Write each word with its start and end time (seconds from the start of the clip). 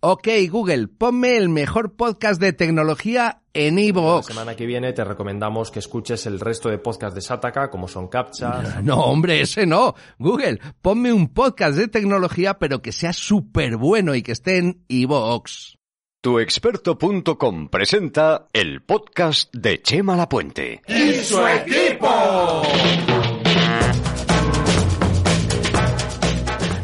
Ok, 0.00 0.28
Google, 0.50 0.88
ponme 0.88 1.36
el 1.38 1.48
mejor 1.48 1.96
podcast 1.96 2.38
de 2.40 2.52
tecnología 2.52 3.40
en 3.54 3.76
La 3.76 3.80
iVoox. 3.80 4.26
semana 4.26 4.54
que 4.54 4.66
viene 4.66 4.92
te 4.92 5.02
recomendamos 5.02 5.70
que 5.70 5.78
escuches 5.78 6.26
el 6.26 6.38
resto 6.38 6.68
de 6.68 6.76
podcasts 6.78 7.14
de 7.14 7.22
Sataka, 7.22 7.70
como 7.70 7.88
son 7.88 8.08
Captcha. 8.08 8.80
No, 8.82 8.96
hombre, 9.06 9.40
ese 9.40 9.64
no. 9.66 9.94
Google, 10.18 10.60
ponme 10.82 11.12
un 11.14 11.28
podcast 11.32 11.78
de 11.78 11.88
tecnología, 11.88 12.58
pero 12.58 12.82
que 12.82 12.92
sea 12.92 13.14
súper 13.14 13.78
bueno 13.78 14.14
y 14.14 14.22
que 14.22 14.32
esté 14.32 14.58
en 14.58 14.84
iVoox. 14.88 15.76
Tuexperto.com 16.20 17.68
presenta 17.68 18.48
el 18.52 18.82
podcast 18.82 19.52
de 19.54 19.80
Chema 19.80 20.16
Lapuente. 20.16 20.82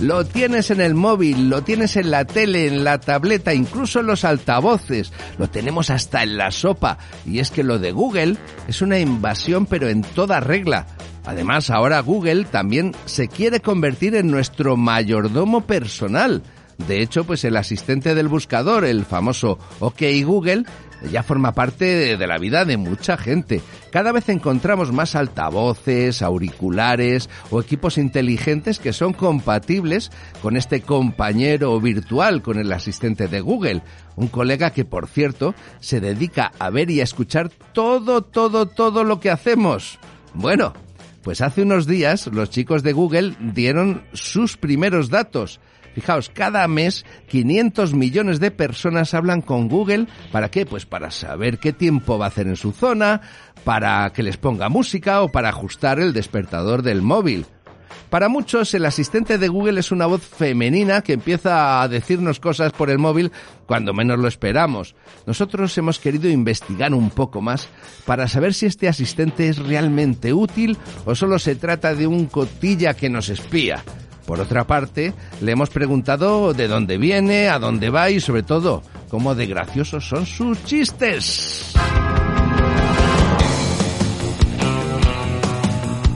Lo 0.02 0.24
tienes 0.24 0.72
en 0.72 0.80
el 0.80 0.94
móvil, 0.94 1.48
lo 1.48 1.62
tienes 1.62 1.94
en 1.94 2.10
la 2.10 2.24
tele, 2.24 2.66
en 2.66 2.82
la 2.82 2.98
tableta, 2.98 3.54
incluso 3.54 4.00
en 4.00 4.08
los 4.08 4.24
altavoces. 4.24 5.12
Lo 5.38 5.48
tenemos 5.48 5.90
hasta 5.90 6.24
en 6.24 6.36
la 6.36 6.50
sopa. 6.50 6.98
Y 7.24 7.38
es 7.38 7.52
que 7.52 7.62
lo 7.62 7.78
de 7.78 7.92
Google 7.92 8.36
es 8.66 8.82
una 8.82 8.98
invasión 8.98 9.64
pero 9.64 9.88
en 9.88 10.02
toda 10.02 10.40
regla. 10.40 10.88
Además, 11.24 11.70
ahora 11.70 12.00
Google 12.00 12.46
también 12.46 12.96
se 13.04 13.28
quiere 13.28 13.60
convertir 13.60 14.16
en 14.16 14.28
nuestro 14.28 14.76
mayordomo 14.76 15.68
personal. 15.68 16.42
De 16.88 17.00
hecho, 17.00 17.22
pues 17.22 17.44
el 17.44 17.56
asistente 17.56 18.16
del 18.16 18.26
buscador, 18.26 18.84
el 18.84 19.04
famoso 19.04 19.60
OK 19.78 20.02
Google, 20.24 20.64
ya 21.10 21.22
forma 21.22 21.52
parte 21.52 22.16
de, 22.16 22.26
la 22.26 22.38
vida 22.38 22.64
de 22.64 22.76
mucha 22.76 23.16
gente. 23.16 23.60
Cada 23.90 24.12
vez 24.12 24.28
encontramos 24.28 24.92
más 24.92 25.14
altavoces, 25.14 26.22
auriculares 26.22 27.28
o 27.50 27.60
equipos 27.60 27.98
inteligentes 27.98 28.78
que 28.78 28.92
son 28.92 29.12
compatibles 29.12 30.10
con 30.40 30.56
este 30.56 30.82
compañero 30.82 31.80
virtual, 31.80 32.42
con 32.42 32.58
el 32.58 32.72
asistente 32.72 33.28
de 33.28 33.40
Google. 33.40 33.82
Un 34.16 34.28
colega 34.28 34.70
que, 34.70 34.84
por 34.84 35.08
cierto, 35.08 35.54
se 35.80 36.00
dedica 36.00 36.52
a 36.58 36.70
ver 36.70 36.90
y 36.90 37.00
a 37.00 37.04
escuchar 37.04 37.50
todo, 37.72 38.22
todo, 38.22 38.66
todo 38.66 39.04
lo 39.04 39.20
que 39.20 39.30
hacemos. 39.30 39.98
Bueno, 40.34 40.72
pues 41.22 41.40
hace 41.40 41.62
unos 41.62 41.86
días 41.86 42.26
los 42.26 42.50
chicos 42.50 42.82
de 42.82 42.92
Google 42.92 43.34
dieron 43.38 44.02
sus 44.12 44.56
primeros 44.56 45.08
datos. 45.08 45.60
Fijaos, 45.94 46.30
cada 46.30 46.66
mes 46.68 47.04
500 47.28 47.94
millones 47.94 48.40
de 48.40 48.50
personas 48.50 49.14
hablan 49.14 49.42
con 49.42 49.68
Google. 49.68 50.06
¿Para 50.30 50.50
qué? 50.50 50.66
Pues 50.66 50.86
para 50.86 51.10
saber 51.10 51.58
qué 51.58 51.72
tiempo 51.72 52.18
va 52.18 52.26
a 52.26 52.28
hacer 52.28 52.46
en 52.46 52.56
su 52.56 52.72
zona, 52.72 53.20
para 53.64 54.10
que 54.12 54.22
les 54.22 54.36
ponga 54.36 54.68
música 54.68 55.22
o 55.22 55.28
para 55.28 55.50
ajustar 55.50 56.00
el 56.00 56.12
despertador 56.12 56.82
del 56.82 57.02
móvil. 57.02 57.46
Para 58.12 58.28
muchos, 58.28 58.74
el 58.74 58.84
asistente 58.84 59.38
de 59.38 59.48
Google 59.48 59.80
es 59.80 59.90
una 59.90 60.04
voz 60.04 60.20
femenina 60.20 61.00
que 61.00 61.14
empieza 61.14 61.80
a 61.80 61.88
decirnos 61.88 62.40
cosas 62.40 62.70
por 62.72 62.90
el 62.90 62.98
móvil 62.98 63.32
cuando 63.66 63.94
menos 63.94 64.18
lo 64.18 64.28
esperamos. 64.28 64.94
Nosotros 65.26 65.76
hemos 65.78 65.98
querido 65.98 66.28
investigar 66.28 66.92
un 66.92 67.08
poco 67.08 67.40
más 67.40 67.70
para 68.04 68.28
saber 68.28 68.52
si 68.52 68.66
este 68.66 68.86
asistente 68.86 69.48
es 69.48 69.56
realmente 69.58 70.34
útil 70.34 70.76
o 71.06 71.14
solo 71.14 71.38
se 71.38 71.56
trata 71.56 71.94
de 71.94 72.06
un 72.06 72.26
cotilla 72.26 72.92
que 72.92 73.08
nos 73.08 73.30
espía. 73.30 73.82
Por 74.26 74.40
otra 74.40 74.66
parte, 74.66 75.12
le 75.40 75.52
hemos 75.52 75.70
preguntado 75.70 76.54
de 76.54 76.68
dónde 76.68 76.98
viene, 76.98 77.48
a 77.48 77.58
dónde 77.58 77.90
va 77.90 78.10
y 78.10 78.20
sobre 78.20 78.42
todo, 78.42 78.82
cómo 79.08 79.34
de 79.34 79.46
graciosos 79.46 80.08
son 80.08 80.26
sus 80.26 80.64
chistes. 80.64 81.74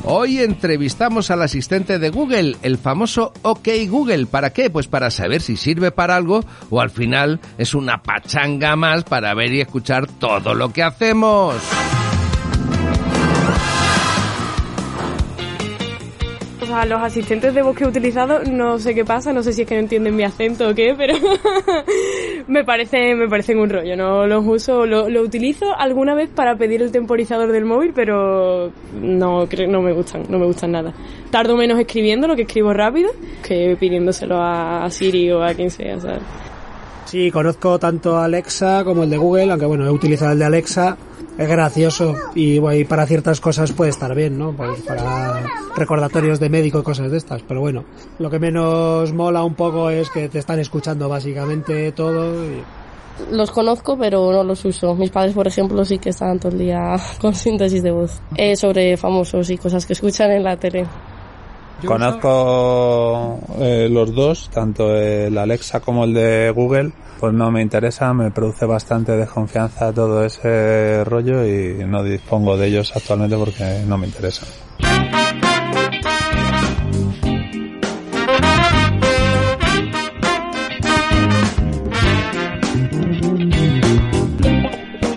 Hoy 0.08 0.38
entrevistamos 0.38 1.32
al 1.32 1.42
asistente 1.42 1.98
de 1.98 2.10
Google, 2.10 2.56
el 2.62 2.78
famoso 2.78 3.32
OK 3.42 3.68
Google. 3.88 4.26
¿Para 4.26 4.50
qué? 4.50 4.70
Pues 4.70 4.86
para 4.86 5.10
saber 5.10 5.42
si 5.42 5.56
sirve 5.56 5.90
para 5.90 6.14
algo 6.14 6.44
o 6.70 6.80
al 6.80 6.90
final 6.90 7.40
es 7.58 7.74
una 7.74 8.00
pachanga 8.04 8.76
más 8.76 9.02
para 9.02 9.34
ver 9.34 9.52
y 9.52 9.62
escuchar 9.62 10.06
todo 10.06 10.54
lo 10.54 10.72
que 10.72 10.84
hacemos. 10.84 11.56
Sea, 16.76 16.84
los 16.84 17.02
asistentes 17.02 17.54
de 17.54 17.62
voz 17.62 17.74
que 17.74 17.84
he 17.84 17.86
utilizado, 17.86 18.44
no 18.44 18.78
sé 18.78 18.94
qué 18.94 19.02
pasa, 19.02 19.32
no 19.32 19.42
sé 19.42 19.54
si 19.54 19.62
es 19.62 19.68
que 19.68 19.76
no 19.76 19.80
entienden 19.80 20.14
mi 20.14 20.24
acento 20.24 20.68
o 20.68 20.74
qué, 20.74 20.94
pero 20.94 21.14
me 22.48 22.64
parece 22.64 23.14
me 23.14 23.28
parecen 23.28 23.58
un 23.58 23.70
rollo. 23.70 23.96
No 23.96 24.26
los 24.26 24.44
uso, 24.46 24.84
lo, 24.84 25.06
utilizo 25.22 25.74
alguna 25.74 26.14
vez 26.14 26.28
para 26.28 26.56
pedir 26.56 26.82
el 26.82 26.92
temporizador 26.92 27.50
del 27.50 27.64
móvil, 27.64 27.92
pero 27.94 28.72
no 28.92 29.46
no 29.46 29.82
me 29.82 29.92
gustan, 29.94 30.24
no 30.28 30.38
me 30.38 30.44
gustan 30.44 30.72
nada. 30.72 30.92
Tardo 31.30 31.56
menos 31.56 31.80
escribiendo, 31.80 32.28
lo 32.28 32.36
que 32.36 32.42
escribo 32.42 32.74
rápido, 32.74 33.10
que 33.42 33.74
pidiéndoselo 33.80 34.36
a 34.38 34.86
Siri 34.90 35.32
o 35.32 35.42
a 35.42 35.54
quien 35.54 35.70
sea, 35.70 35.98
¿sabes? 35.98 36.22
Sí, 37.06 37.30
conozco 37.30 37.78
tanto 37.78 38.18
Alexa 38.18 38.84
como 38.84 39.04
el 39.04 39.10
de 39.10 39.16
Google, 39.16 39.50
aunque 39.50 39.64
bueno, 39.64 39.86
he 39.86 39.90
utilizado 39.90 40.32
el 40.32 40.40
de 40.40 40.44
Alexa. 40.44 40.98
Es 41.38 41.48
gracioso 41.48 42.14
y, 42.34 42.58
bueno, 42.58 42.80
y 42.80 42.84
para 42.84 43.06
ciertas 43.06 43.40
cosas 43.40 43.72
puede 43.72 43.90
estar 43.90 44.14
bien, 44.14 44.38
¿no? 44.38 44.52
Pues 44.52 44.80
para 44.80 45.42
recordatorios 45.76 46.40
de 46.40 46.48
médico 46.48 46.78
y 46.78 46.82
cosas 46.82 47.10
de 47.10 47.18
estas. 47.18 47.42
Pero 47.42 47.60
bueno, 47.60 47.84
lo 48.18 48.30
que 48.30 48.38
menos 48.38 49.12
mola 49.12 49.44
un 49.44 49.54
poco 49.54 49.90
es 49.90 50.08
que 50.08 50.28
te 50.30 50.38
están 50.38 50.58
escuchando 50.60 51.08
básicamente 51.08 51.92
todo. 51.92 52.42
Y... 52.42 52.62
Los 53.30 53.50
conozco, 53.50 53.98
pero 53.98 54.32
no 54.32 54.44
los 54.44 54.64
uso. 54.64 54.94
Mis 54.94 55.10
padres, 55.10 55.34
por 55.34 55.46
ejemplo, 55.46 55.84
sí 55.84 55.98
que 55.98 56.10
están 56.10 56.38
todo 56.38 56.52
el 56.52 56.58
día 56.58 56.96
con 57.20 57.34
síntesis 57.34 57.82
de 57.82 57.90
voz. 57.90 58.20
Eh, 58.36 58.56
sobre 58.56 58.96
famosos 58.96 59.50
y 59.50 59.58
cosas 59.58 59.84
que 59.84 59.92
escuchan 59.92 60.30
en 60.30 60.42
la 60.42 60.56
tele. 60.56 60.86
Conozco 61.84 63.38
eh, 63.58 63.88
los 63.90 64.14
dos, 64.14 64.48
tanto 64.50 64.96
el 64.96 65.36
Alexa 65.36 65.80
como 65.80 66.04
el 66.04 66.14
de 66.14 66.50
Google, 66.50 66.92
pues 67.20 67.34
no 67.34 67.50
me 67.50 67.62
interesa, 67.62 68.12
me 68.14 68.30
produce 68.30 68.64
bastante 68.64 69.12
desconfianza 69.12 69.92
todo 69.92 70.24
ese 70.24 71.04
rollo 71.04 71.46
y 71.46 71.84
no 71.86 72.02
dispongo 72.02 72.56
de 72.56 72.68
ellos 72.68 72.92
actualmente 72.94 73.36
porque 73.36 73.82
no 73.86 73.98
me 73.98 74.06
interesan. 74.06 74.48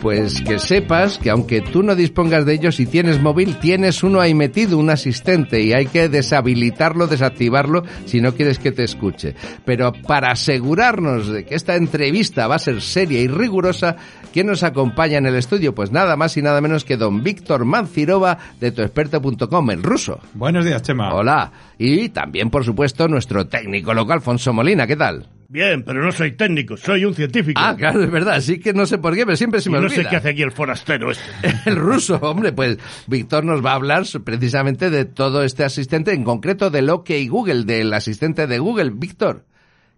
Pues 0.10 0.42
que 0.42 0.58
sepas 0.58 1.20
que 1.20 1.30
aunque 1.30 1.62
tú 1.62 1.84
no 1.84 1.94
dispongas 1.94 2.44
de 2.44 2.56
ellos 2.56 2.80
y 2.80 2.88
tienes 2.88 3.22
móvil, 3.22 3.60
tienes 3.60 4.02
uno 4.02 4.20
ahí 4.20 4.34
metido, 4.34 4.80
un 4.80 4.90
asistente, 4.90 5.62
y 5.62 5.72
hay 5.72 5.86
que 5.86 6.10
deshabilitarlo, 6.10 7.06
desactivarlo 7.06 7.84
si 8.06 8.20
no 8.20 8.34
quieres 8.34 8.58
que 8.58 8.72
te 8.72 8.84
escuche. 8.84 9.36
Pero 9.66 9.94
para 9.94 10.32
asegurarnos 10.32 11.28
de 11.28 11.46
que 11.46 11.54
esta 11.54 11.76
entrevista 11.76 12.48
va 12.48 12.56
a 12.56 12.60
ser 12.60 12.82
seria 12.82 13.22
y 13.22 13.28
rigurosa, 13.28 13.98
¿quién 14.34 14.48
nos 14.48 14.64
acompaña 14.64 15.20
en 15.20 15.28
el 15.28 15.36
estudio? 15.36 15.76
Pues 15.76 15.92
nada 15.92 16.16
más 16.16 16.36
y 16.38 16.42
nada 16.42 16.60
menos 16.60 16.86
que 16.86 16.98
don 16.98 17.22
Víctor 17.22 17.66
Mancirova 17.66 18.40
de 18.60 18.72
tuexperto.com 18.72 19.70
en 19.70 19.84
ruso. 19.84 20.20
Buenos 20.34 20.66
días, 20.66 20.82
Chema. 20.82 21.14
Hola. 21.14 21.52
Y 21.78 22.10
también, 22.10 22.50
por 22.50 22.66
supuesto, 22.66 23.08
nuestro 23.08 23.46
técnico 23.46 23.94
local, 23.94 24.16
Alfonso 24.16 24.54
Molina. 24.54 24.88
¿Qué 24.88 24.96
tal? 24.96 25.28
Bien, 25.52 25.82
pero 25.82 26.04
no 26.04 26.12
soy 26.12 26.34
técnico, 26.34 26.78
soy 26.78 27.06
un 27.06 27.16
científico. 27.16 27.60
Ah, 27.64 27.76
claro, 27.76 28.04
es 28.04 28.12
verdad. 28.12 28.40
Sí 28.40 28.60
que 28.60 28.72
no 28.72 28.86
sé 28.86 29.00
por 29.00 29.16
qué, 29.16 29.26
pero 29.26 29.36
siempre 29.36 29.60
se 29.62 29.70
Y 29.70 29.72
me 29.72 29.80
no 29.80 29.86
olvida. 29.88 30.04
sé 30.04 30.08
qué 30.08 30.16
hace 30.16 30.30
aquí 30.30 30.44
el 30.44 30.52
forastero 30.52 31.10
este. 31.10 31.24
El 31.66 31.76
ruso, 31.76 32.18
hombre, 32.22 32.52
pues 32.52 32.78
Víctor 33.08 33.44
nos 33.44 33.66
va 33.66 33.72
a 33.72 33.76
hablar 33.76 34.04
precisamente 34.24 34.92
de 34.92 35.06
todo 35.06 35.44
este 35.44 35.64
asistente, 35.64 36.14
en 36.14 36.24
concreto 36.24 36.70
del 36.70 36.92
OK 36.92 37.10
Google, 37.28 37.64
del 37.64 37.92
asistente 37.96 38.46
de 38.46 38.60
Google. 38.60 38.92
Víctor, 38.94 39.46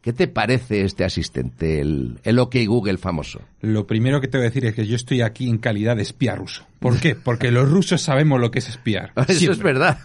¿qué 0.01 0.13
te 0.13 0.27
parece 0.27 0.81
este 0.81 1.03
asistente, 1.03 1.79
el, 1.79 2.19
el 2.23 2.39
OK 2.39 2.55
Google 2.65 2.97
famoso? 2.97 3.41
Lo 3.61 3.87
primero 3.87 4.19
que 4.19 4.27
te 4.27 4.37
voy 4.37 4.45
a 4.45 4.49
decir 4.49 4.65
es 4.65 4.75
que 4.75 4.85
yo 4.85 4.95
estoy 4.95 5.21
aquí 5.21 5.47
en 5.47 5.57
calidad 5.57 5.95
de 5.95 6.01
espía 6.01 6.35
ruso. 6.35 6.65
¿Por 6.79 6.99
qué? 6.99 7.15
Porque 7.15 7.51
los 7.51 7.69
rusos 7.69 8.01
sabemos 8.01 8.39
lo 8.39 8.51
que 8.51 8.59
es 8.59 8.69
espiar. 8.69 9.13
Eso 9.27 9.51
es 9.51 9.59
verdad. 9.59 9.99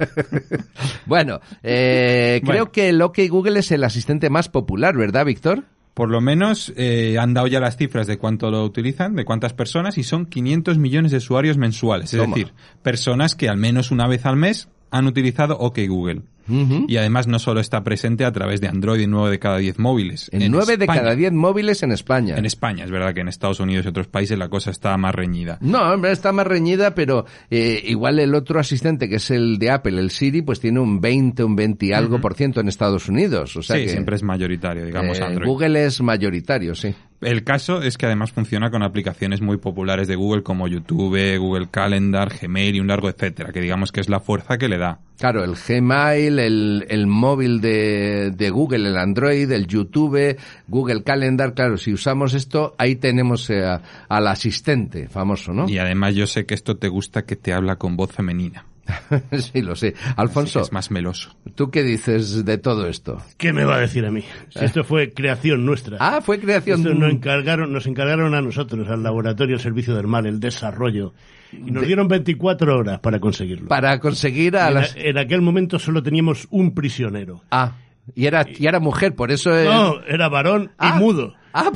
bueno, 1.07 1.41
eh, 1.63 2.41
creo 2.45 2.71
que 2.71 2.91
el 2.91 3.01
OK 3.01 3.19
Google 3.29 3.61
es 3.61 3.73
el 3.73 3.85
asistente 3.85 4.31
más 4.31 4.49
popular, 4.49 4.97
¿verdad, 4.97 5.25
Víctor? 5.25 5.65
Por 5.95 6.11
lo 6.11 6.21
menos 6.21 6.75
eh, 6.77 7.17
han 7.19 7.33
dado 7.33 7.47
ya 7.47 7.59
las 7.59 7.79
cifras 7.79 8.07
de 8.07 8.19
cuánto 8.19 8.51
lo 8.51 8.63
utilizan, 8.65 9.15
de 9.15 9.25
cuántas 9.25 9.55
personas, 9.55 9.97
y 9.97 10.03
son 10.03 10.27
500 10.27 10.77
millones 10.77 11.11
de 11.11 11.17
usuarios 11.17 11.57
mensuales. 11.57 12.13
Es 12.13 12.21
Toma. 12.21 12.37
decir, 12.37 12.53
personas 12.83 13.35
que 13.35 13.49
al 13.49 13.57
menos 13.57 13.91
una 13.91 14.07
vez 14.07 14.27
al 14.27 14.37
mes 14.37 14.69
han 14.91 15.07
utilizado 15.07 15.57
OK 15.57 15.79
Google. 15.89 16.21
Y 16.49 16.97
además 16.97 17.27
no 17.27 17.39
solo 17.39 17.61
está 17.61 17.83
presente 17.85 18.25
a 18.25 18.33
través 18.33 18.61
de 18.61 18.69
Android 18.69 19.01
en 19.01 19.11
9 19.11 19.31
de 19.31 19.39
cada 19.39 19.59
10 19.59 19.79
móviles. 19.79 20.29
En 20.33 20.51
9 20.51 20.77
de 20.77 20.85
España. 20.85 21.01
cada 21.01 21.15
10 21.15 21.33
móviles 21.33 21.83
en 21.83 21.93
España. 21.93 22.37
En 22.37 22.45
España, 22.45 22.85
es 22.85 22.91
verdad 22.91 23.15
que 23.15 23.21
en 23.21 23.29
Estados 23.29 23.61
Unidos 23.61 23.85
y 23.87 23.89
otros 23.89 24.07
países 24.07 24.39
la 24.39 24.49
cosa 24.49 24.71
está 24.71 24.97
más 24.97 25.15
reñida. 25.15 25.59
No, 25.61 25.83
hombre, 25.93 26.13
está 26.13 26.33
más 26.33 26.47
reñida, 26.47 26.95
pero 26.95 27.27
eh, 27.51 27.83
igual 27.85 28.19
el 28.19 28.35
otro 28.35 28.61
asistente, 28.61 29.09
que 29.09 29.17
es 29.17 29.31
el 29.31 29.59
de 29.59 29.71
Apple, 29.71 29.99
el 29.99 30.11
Siri, 30.11 30.43
pues 30.43 30.61
tiene 30.61 30.81
un 30.81 31.01
20, 31.01 31.45
un 31.45 31.57
20 31.57 31.87
y 31.87 31.93
algo 31.93 32.21
por 32.21 32.35
ciento 32.35 32.61
en 32.61 32.69
Estados 32.69 33.09
Unidos. 33.09 33.57
O 33.57 33.63
sea 33.63 33.77
sí, 33.77 33.83
que, 33.83 33.89
siempre 33.89 34.17
es 34.17 34.23
mayoritario, 34.23 34.85
digamos, 34.85 35.19
eh, 35.19 35.25
Android. 35.25 35.49
Google 35.49 35.85
es 35.87 36.01
mayoritario, 36.01 36.75
sí. 36.75 36.95
El 37.23 37.45
caso 37.45 37.81
es 37.81 37.97
que 37.97 38.07
además 38.07 38.33
funciona 38.33 38.71
con 38.71 38.83
aplicaciones 38.83 39.41
muy 39.41 39.57
populares 39.57 40.07
de 40.07 40.17
Google 40.17 40.43
como 40.43 40.69
YouTube, 40.69 41.39
Google 41.39 41.69
Calendar, 41.71 42.31
Gmail 42.41 42.77
y 42.77 42.81
un 42.81 42.89
largo 42.89 43.09
etcétera, 43.09 43.53
que 43.53 43.61
digamos 43.61 43.91
que 43.91 44.01
es 44.01 44.09
la 44.09 44.21
fuerza 44.21 44.59
que 44.59 44.69
le 44.69 44.77
da. 44.77 45.01
Claro, 45.19 45.45
el 45.45 45.55
Gmail, 45.55 46.39
el, 46.39 46.87
el 46.89 47.07
móvil 47.07 47.61
de, 47.61 48.33
de 48.37 48.51
Google, 48.51 48.89
el 48.89 48.97
Android, 48.99 49.51
el 49.51 49.67
YouTube, 49.67 50.37
Google 50.69 51.03
Calendar, 51.03 51.55
claro, 51.55 51.79
si 51.79 51.93
usamos 51.93 52.35
esto, 52.35 52.75
ahí 52.79 52.97
tenemos 52.97 53.49
eh, 53.51 53.65
a- 53.65 53.81
al 54.09 54.27
asistente 54.29 55.09
famoso, 55.09 55.53
¿no? 55.55 55.69
Y 55.69 55.79
además 55.79 56.15
yo 56.15 56.27
sé 56.27 56.45
que 56.45 56.55
esto 56.55 56.77
te 56.77 56.89
gusta 56.89 57.25
que 57.25 57.37
te 57.37 57.53
habla 57.55 57.77
con 57.77 57.97
voz 57.97 58.13
femenina. 58.13 58.67
sí, 59.33 59.63
lo 59.63 59.75
sé. 59.77 59.95
Alfonso, 60.17 60.61
es 60.61 60.73
más 60.73 60.91
meloso. 60.91 61.35
¿tú 61.55 61.71
qué 61.71 61.83
dices 61.83 62.45
de 62.45 62.59
todo 62.59 62.87
esto? 62.87 63.21
¿Qué 63.37 63.53
me 63.53 63.65
va 63.65 63.77
a 63.77 63.81
decir 63.81 64.05
a 64.07 64.11
mí? 64.11 64.23
Si 64.51 64.65
esto 64.65 64.85
fue 64.85 65.13
creación 65.13 65.65
nuestra. 65.65 65.97
Ah, 66.01 66.21
fue 66.23 66.39
creación 66.39 66.81
Esto 66.81 66.95
nos 66.95 67.11
encargaron, 67.13 67.73
nos 67.73 67.87
encargaron 67.87 68.35
a 68.35 68.41
nosotros, 68.41 68.89
al 68.89 69.03
laboratorio, 69.03 69.57
al 69.57 69.61
servicio 69.63 69.95
del 69.95 70.07
mal, 70.07 70.27
el 70.27 70.41
desarrollo. 70.41 71.15
Y 71.53 71.71
nos 71.71 71.87
dieron 71.87 72.09
24 72.09 72.77
horas 72.77 72.99
para 73.01 73.21
conseguirlo. 73.21 73.69
para 73.69 73.99
conseguir 74.01 74.57
a 74.57 74.69
en, 74.69 74.75
las... 74.75 74.95
en 74.97 75.17
aquel 75.19 75.41
momento 75.41 75.79
solo 75.79 76.03
teníamos 76.03 76.47
un 76.51 76.75
prisionero. 76.75 77.43
Ah, 77.51 77.73
y 78.15 78.27
era, 78.27 78.47
y 78.49 78.67
era 78.67 78.79
mujer, 78.81 79.15
por 79.15 79.31
eso... 79.33 79.57
es- 79.57 79.67
No, 79.67 80.01
era 80.07 80.29
varón 80.29 80.71
Ah. 80.79 80.95
y 80.97 81.01
mudo. 81.03 81.35
Ah, 81.59 81.73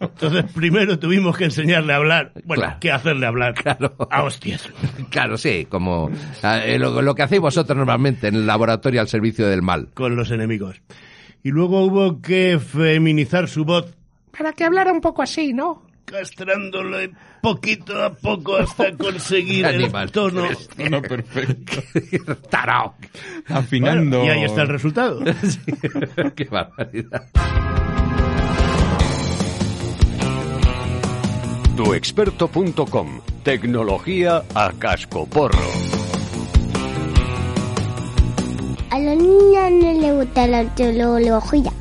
Entonces 0.00 0.44
primero 0.52 0.98
tuvimos 0.98 1.36
que 1.36 1.44
enseñarle 1.44 1.92
a 1.92 1.96
hablar. 1.96 2.32
Bueno, 2.44 2.62
Claro. 2.62 2.76
¿qué 2.80 2.90
hacerle 2.90 3.26
hablar? 3.26 3.54
Claro. 3.54 3.94
A 4.10 4.22
hostias. 4.24 4.68
claro, 5.10 5.36
sí, 5.38 5.66
como 5.68 6.10
eh, 6.42 6.76
lo, 6.78 7.00
lo 7.02 7.14
que 7.14 7.22
hacéis 7.22 7.40
vosotros 7.40 7.76
normalmente 7.76 8.26
en 8.28 8.34
el 8.34 8.46
laboratorio 8.46 9.00
al 9.00 9.08
servicio 9.08 9.46
del 9.46 9.62
mal. 9.62 9.88
Con 9.94 10.16
los 10.16 10.30
enemigos. 10.32 10.80
Y 11.44 11.50
luego 11.50 11.84
hubo 11.84 12.20
que 12.20 12.58
feminizar 12.58 13.48
su 13.48 13.64
voz, 13.64 13.86
Para 14.36 14.52
que 14.52 14.64
hablara 14.64 14.92
un 14.92 15.00
poco 15.00 15.22
así, 15.22 15.52
¿no? 15.52 15.88
castrándole 16.04 17.12
poquito 17.40 18.02
a 18.04 18.12
poco 18.12 18.56
hasta 18.56 18.90
conseguir 18.96 19.64
el 19.64 19.88
tono. 20.10 20.42
No, 20.90 21.00
perfecto. 21.02 21.80
Tarao. 22.50 22.96
Afinando. 23.46 24.18
Bueno, 24.18 24.34
y 24.34 24.38
ahí 24.38 24.44
está 24.44 24.62
el 24.62 24.68
resultado. 24.68 25.20
Qué 26.34 26.44
barbaridad. 26.46 27.28
Tuexperto.com. 31.82 33.22
Tecnología 33.42 34.44
a 34.54 34.70
cascoporro. 34.70 35.58
A 38.90 38.98
los 38.98 39.16
niños 39.16 39.70
no 39.82 39.92
les 39.94 40.14
gusta 40.14 40.46
la 40.46 40.74
teología. 40.74 41.72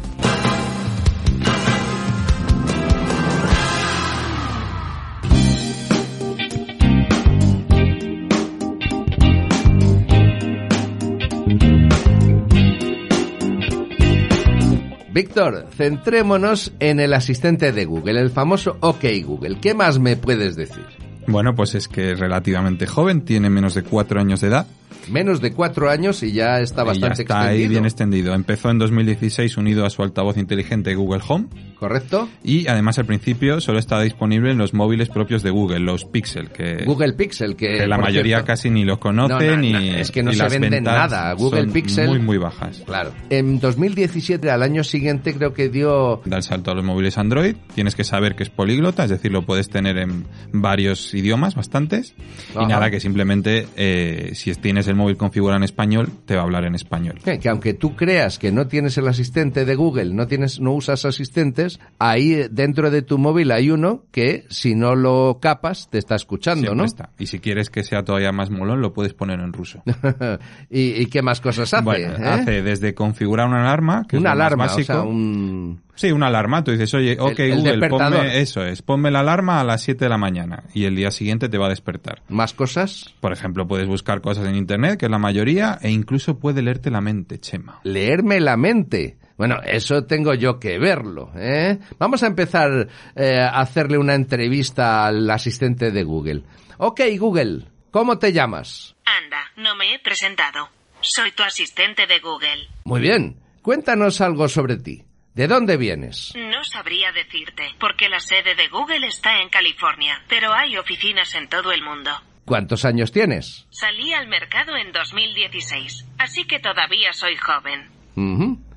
Víctor, 15.19 15.67
centrémonos 15.75 16.71
en 16.79 17.01
el 17.01 17.13
asistente 17.13 17.73
de 17.73 17.83
Google, 17.83 18.21
el 18.21 18.29
famoso 18.29 18.77
OK 18.79 19.03
Google. 19.25 19.57
¿Qué 19.59 19.73
más 19.73 19.99
me 19.99 20.15
puedes 20.15 20.55
decir? 20.55 20.85
Bueno, 21.27 21.55
pues 21.55 21.75
es 21.75 21.89
que 21.89 22.13
es 22.13 22.19
relativamente 22.19 22.87
joven, 22.87 23.25
tiene 23.25 23.49
menos 23.49 23.73
de 23.73 23.83
cuatro 23.83 24.21
años 24.21 24.39
de 24.39 24.47
edad. 24.47 24.67
Menos 25.09 25.41
de 25.41 25.51
cuatro 25.53 25.89
años 25.89 26.21
y 26.23 26.31
ya 26.33 26.59
está 26.59 26.81
y 26.81 26.85
ya 26.85 26.87
bastante 26.91 27.21
está 27.23 27.41
ahí 27.47 27.67
bien 27.67 27.85
extendido. 27.85 28.33
Empezó 28.33 28.69
en 28.69 28.77
2016 28.79 29.57
unido 29.57 29.85
a 29.85 29.89
su 29.89 30.03
altavoz 30.03 30.37
inteligente 30.37 30.93
Google 30.93 31.21
Home 31.27 31.47
¿Correcto? 31.79 32.29
y 32.43 32.67
además 32.67 32.99
al 32.99 33.05
principio 33.05 33.61
solo 33.61 33.79
estaba 33.79 34.03
disponible 34.03 34.51
en 34.51 34.57
los 34.57 34.73
móviles 34.73 35.09
propios 35.09 35.41
de 35.41 35.49
Google, 35.49 35.79
los 35.79 36.05
Pixel, 36.05 36.49
que, 36.49 36.83
Google 36.85 37.13
Pixel, 37.13 37.55
que, 37.55 37.77
que 37.77 37.87
la 37.87 37.97
mayoría 37.97 38.37
cierto- 38.37 38.47
casi 38.47 38.69
ni 38.69 38.83
los 38.85 38.97
conoce 38.99 39.33
No, 39.47 39.51
no, 39.55 39.57
ni 39.57 39.71
no, 39.73 39.79
es 39.79 40.11
que 40.11 40.21
no 40.21 40.33
se 40.33 40.47
venden 40.59 40.83
nada. 40.83 41.33
Google 41.33 41.61
son 41.63 41.73
Pixel- 41.73 42.07
muy 42.09 42.19
muy 42.19 42.37
bajas. 42.37 42.83
Claro. 42.85 43.11
En 43.29 43.59
2017, 43.59 44.51
al 44.51 44.61
año 44.61 44.83
siguiente, 44.83 45.33
creo 45.33 45.53
que 45.53 45.69
dio... 45.69 46.21
Da 46.25 46.37
el 46.37 46.43
salto 46.43 46.71
a 46.71 46.75
los 46.75 46.83
móviles 46.83 47.17
Android, 47.17 47.55
tienes 47.73 47.95
que 47.95 48.03
saber 48.03 48.35
que 48.35 48.43
es 48.43 48.49
políglota, 48.49 49.05
es 49.05 49.09
decir, 49.09 49.31
lo 49.31 49.45
puedes 49.45 49.69
tener 49.69 49.97
en 49.97 50.25
varios 50.51 51.13
idiomas, 51.13 51.55
bastantes, 51.55 52.13
Ajá. 52.51 52.63
y 52.63 52.67
nada, 52.67 52.91
que 52.91 52.99
simplemente 52.99 53.67
eh, 53.77 54.31
si 54.33 54.53
tienes 54.55 54.87
el 54.89 54.95
móvil 54.95 55.17
configurado 55.17 55.57
en 55.57 55.63
español, 55.63 56.09
te 56.25 56.35
va 56.35 56.41
a 56.41 56.43
hablar 56.43 56.65
en 56.65 56.75
español. 56.75 57.19
Que, 57.23 57.39
que 57.39 57.49
aunque 57.49 57.73
tú 57.73 57.95
creas 57.95 58.37
que 58.39 58.51
no 58.51 58.67
tienes 58.67 58.97
el 58.97 59.07
asistente 59.07 59.65
de 59.65 59.75
Google, 59.75 60.13
no 60.13 60.27
tienes, 60.27 60.59
no 60.59 60.73
usas 60.73 61.05
asistentes, 61.05 61.79
ahí 61.99 62.33
eh, 62.33 62.49
dentro 62.51 62.91
de 62.91 63.01
tu 63.01 63.17
móvil 63.17 63.51
hay 63.51 63.71
uno 63.71 64.03
que 64.11 64.45
si 64.49 64.75
no 64.75 64.95
lo 64.95 65.39
capas 65.41 65.89
te 65.89 65.97
está 65.97 66.15
escuchando, 66.15 66.61
Siempre 66.61 66.77
¿no? 66.77 66.85
está. 66.85 67.09
Y 67.19 67.27
si 67.27 67.39
quieres 67.39 67.69
que 67.69 67.83
sea 67.83 68.03
todavía 68.03 68.31
más 68.31 68.49
molón, 68.49 68.81
lo 68.81 68.93
puedes 68.93 69.13
poner 69.13 69.39
en 69.39 69.53
ruso. 69.53 69.83
¿Y, 70.69 71.01
y 71.01 71.05
qué 71.07 71.21
más 71.21 71.41
cosas 71.41 71.73
hace? 71.73 71.83
Bueno, 71.83 72.13
eh? 72.17 72.27
hace 72.27 72.61
desde 72.61 72.93
configurar 72.93 73.47
una 73.47 73.61
alarma, 73.61 74.05
que 74.07 74.17
es 74.17 74.21
más 74.21 74.33
alarma, 74.33 74.65
o 74.65 74.67
básico. 74.67 74.85
sea, 74.93 75.01
un... 75.01 75.81
Sí, 75.99 76.13
una 76.13 76.27
alarma. 76.27 76.63
Tú 76.63 76.71
dices, 76.71 76.93
oye, 76.93 77.17
ok, 77.19 77.39
el 77.39 77.55
Google, 77.57 77.89
ponme, 77.89 78.39
eso 78.39 78.63
es, 78.63 78.81
ponme 78.81 79.11
la 79.11 79.19
alarma 79.19 79.59
a 79.59 79.65
las 79.65 79.83
7 79.83 80.05
de 80.05 80.07
la 80.07 80.17
mañana 80.17 80.63
y 80.73 80.85
el 80.85 80.95
día 80.95 81.11
siguiente 81.11 81.49
te 81.49 81.57
va 81.57 81.65
a 81.65 81.69
despertar. 81.69 82.21
¿Más 82.29 82.53
cosas? 82.53 83.13
Por 83.19 83.33
ejemplo, 83.33 83.67
puedes 83.67 83.85
buscar 83.85 84.21
cosas 84.21 84.47
en 84.47 84.55
internet, 84.55 84.97
que 84.97 85.07
es 85.07 85.11
la 85.11 85.17
mayoría, 85.17 85.77
e 85.81 85.91
incluso 85.91 86.39
puede 86.39 86.61
leerte 86.61 86.89
la 86.89 87.01
mente, 87.01 87.41
Chema. 87.41 87.81
Leerme 87.83 88.39
la 88.39 88.55
mente. 88.55 89.17
Bueno, 89.37 89.57
eso 89.61 90.05
tengo 90.05 90.33
yo 90.35 90.57
que 90.57 90.79
verlo, 90.79 91.33
¿eh? 91.35 91.77
Vamos 91.97 92.23
a 92.23 92.27
empezar 92.27 92.87
eh, 93.17 93.41
a 93.41 93.59
hacerle 93.59 93.97
una 93.97 94.15
entrevista 94.15 95.05
al 95.05 95.29
asistente 95.29 95.91
de 95.91 96.03
Google. 96.03 96.43
Ok, 96.77 97.01
Google, 97.17 97.65
¿cómo 97.91 98.17
te 98.17 98.31
llamas? 98.31 98.95
Anda, 99.03 99.51
no 99.57 99.75
me 99.75 99.93
he 99.93 99.99
presentado. 99.99 100.69
Soy 101.01 101.33
tu 101.33 101.43
asistente 101.43 102.07
de 102.07 102.19
Google. 102.19 102.69
Muy 102.85 103.01
bien, 103.01 103.35
cuéntanos 103.61 104.21
algo 104.21 104.47
sobre 104.47 104.77
ti. 104.77 105.03
¿De 105.39 105.47
dónde 105.47 105.77
vienes? 105.77 106.33
No 106.35 106.65
sabría 106.65 107.13
decirte, 107.13 107.63
porque 107.79 108.09
la 108.09 108.19
sede 108.19 108.55
de 108.55 108.67
Google 108.67 109.07
está 109.07 109.41
en 109.41 109.47
California, 109.47 110.21
pero 110.27 110.51
hay 110.51 110.75
oficinas 110.75 111.33
en 111.33 111.47
todo 111.47 111.71
el 111.71 111.81
mundo. 111.81 112.11
¿Cuántos 112.43 112.83
años 112.83 113.13
tienes? 113.13 113.65
Salí 113.69 114.11
al 114.11 114.27
mercado 114.27 114.75
en 114.75 114.91
2016, 114.91 116.07
así 116.17 116.43
que 116.43 116.59
todavía 116.59 117.13
soy 117.13 117.37
joven. 117.37 117.87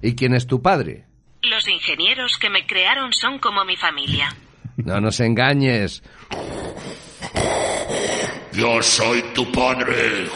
¿Y 0.02 0.14
quién 0.14 0.34
es 0.34 0.46
tu 0.46 0.62
padre? 0.62 1.04
Los 1.42 1.66
ingenieros 1.66 2.38
que 2.38 2.48
me 2.48 2.64
crearon 2.64 3.12
son 3.12 3.40
como 3.40 3.64
mi 3.64 3.74
familia. 3.74 4.28
No 4.76 5.00
nos 5.00 5.18
engañes. 5.18 6.04
Yo 8.52 8.80
soy 8.82 9.20
tu 9.34 9.50
padre. 9.50 10.28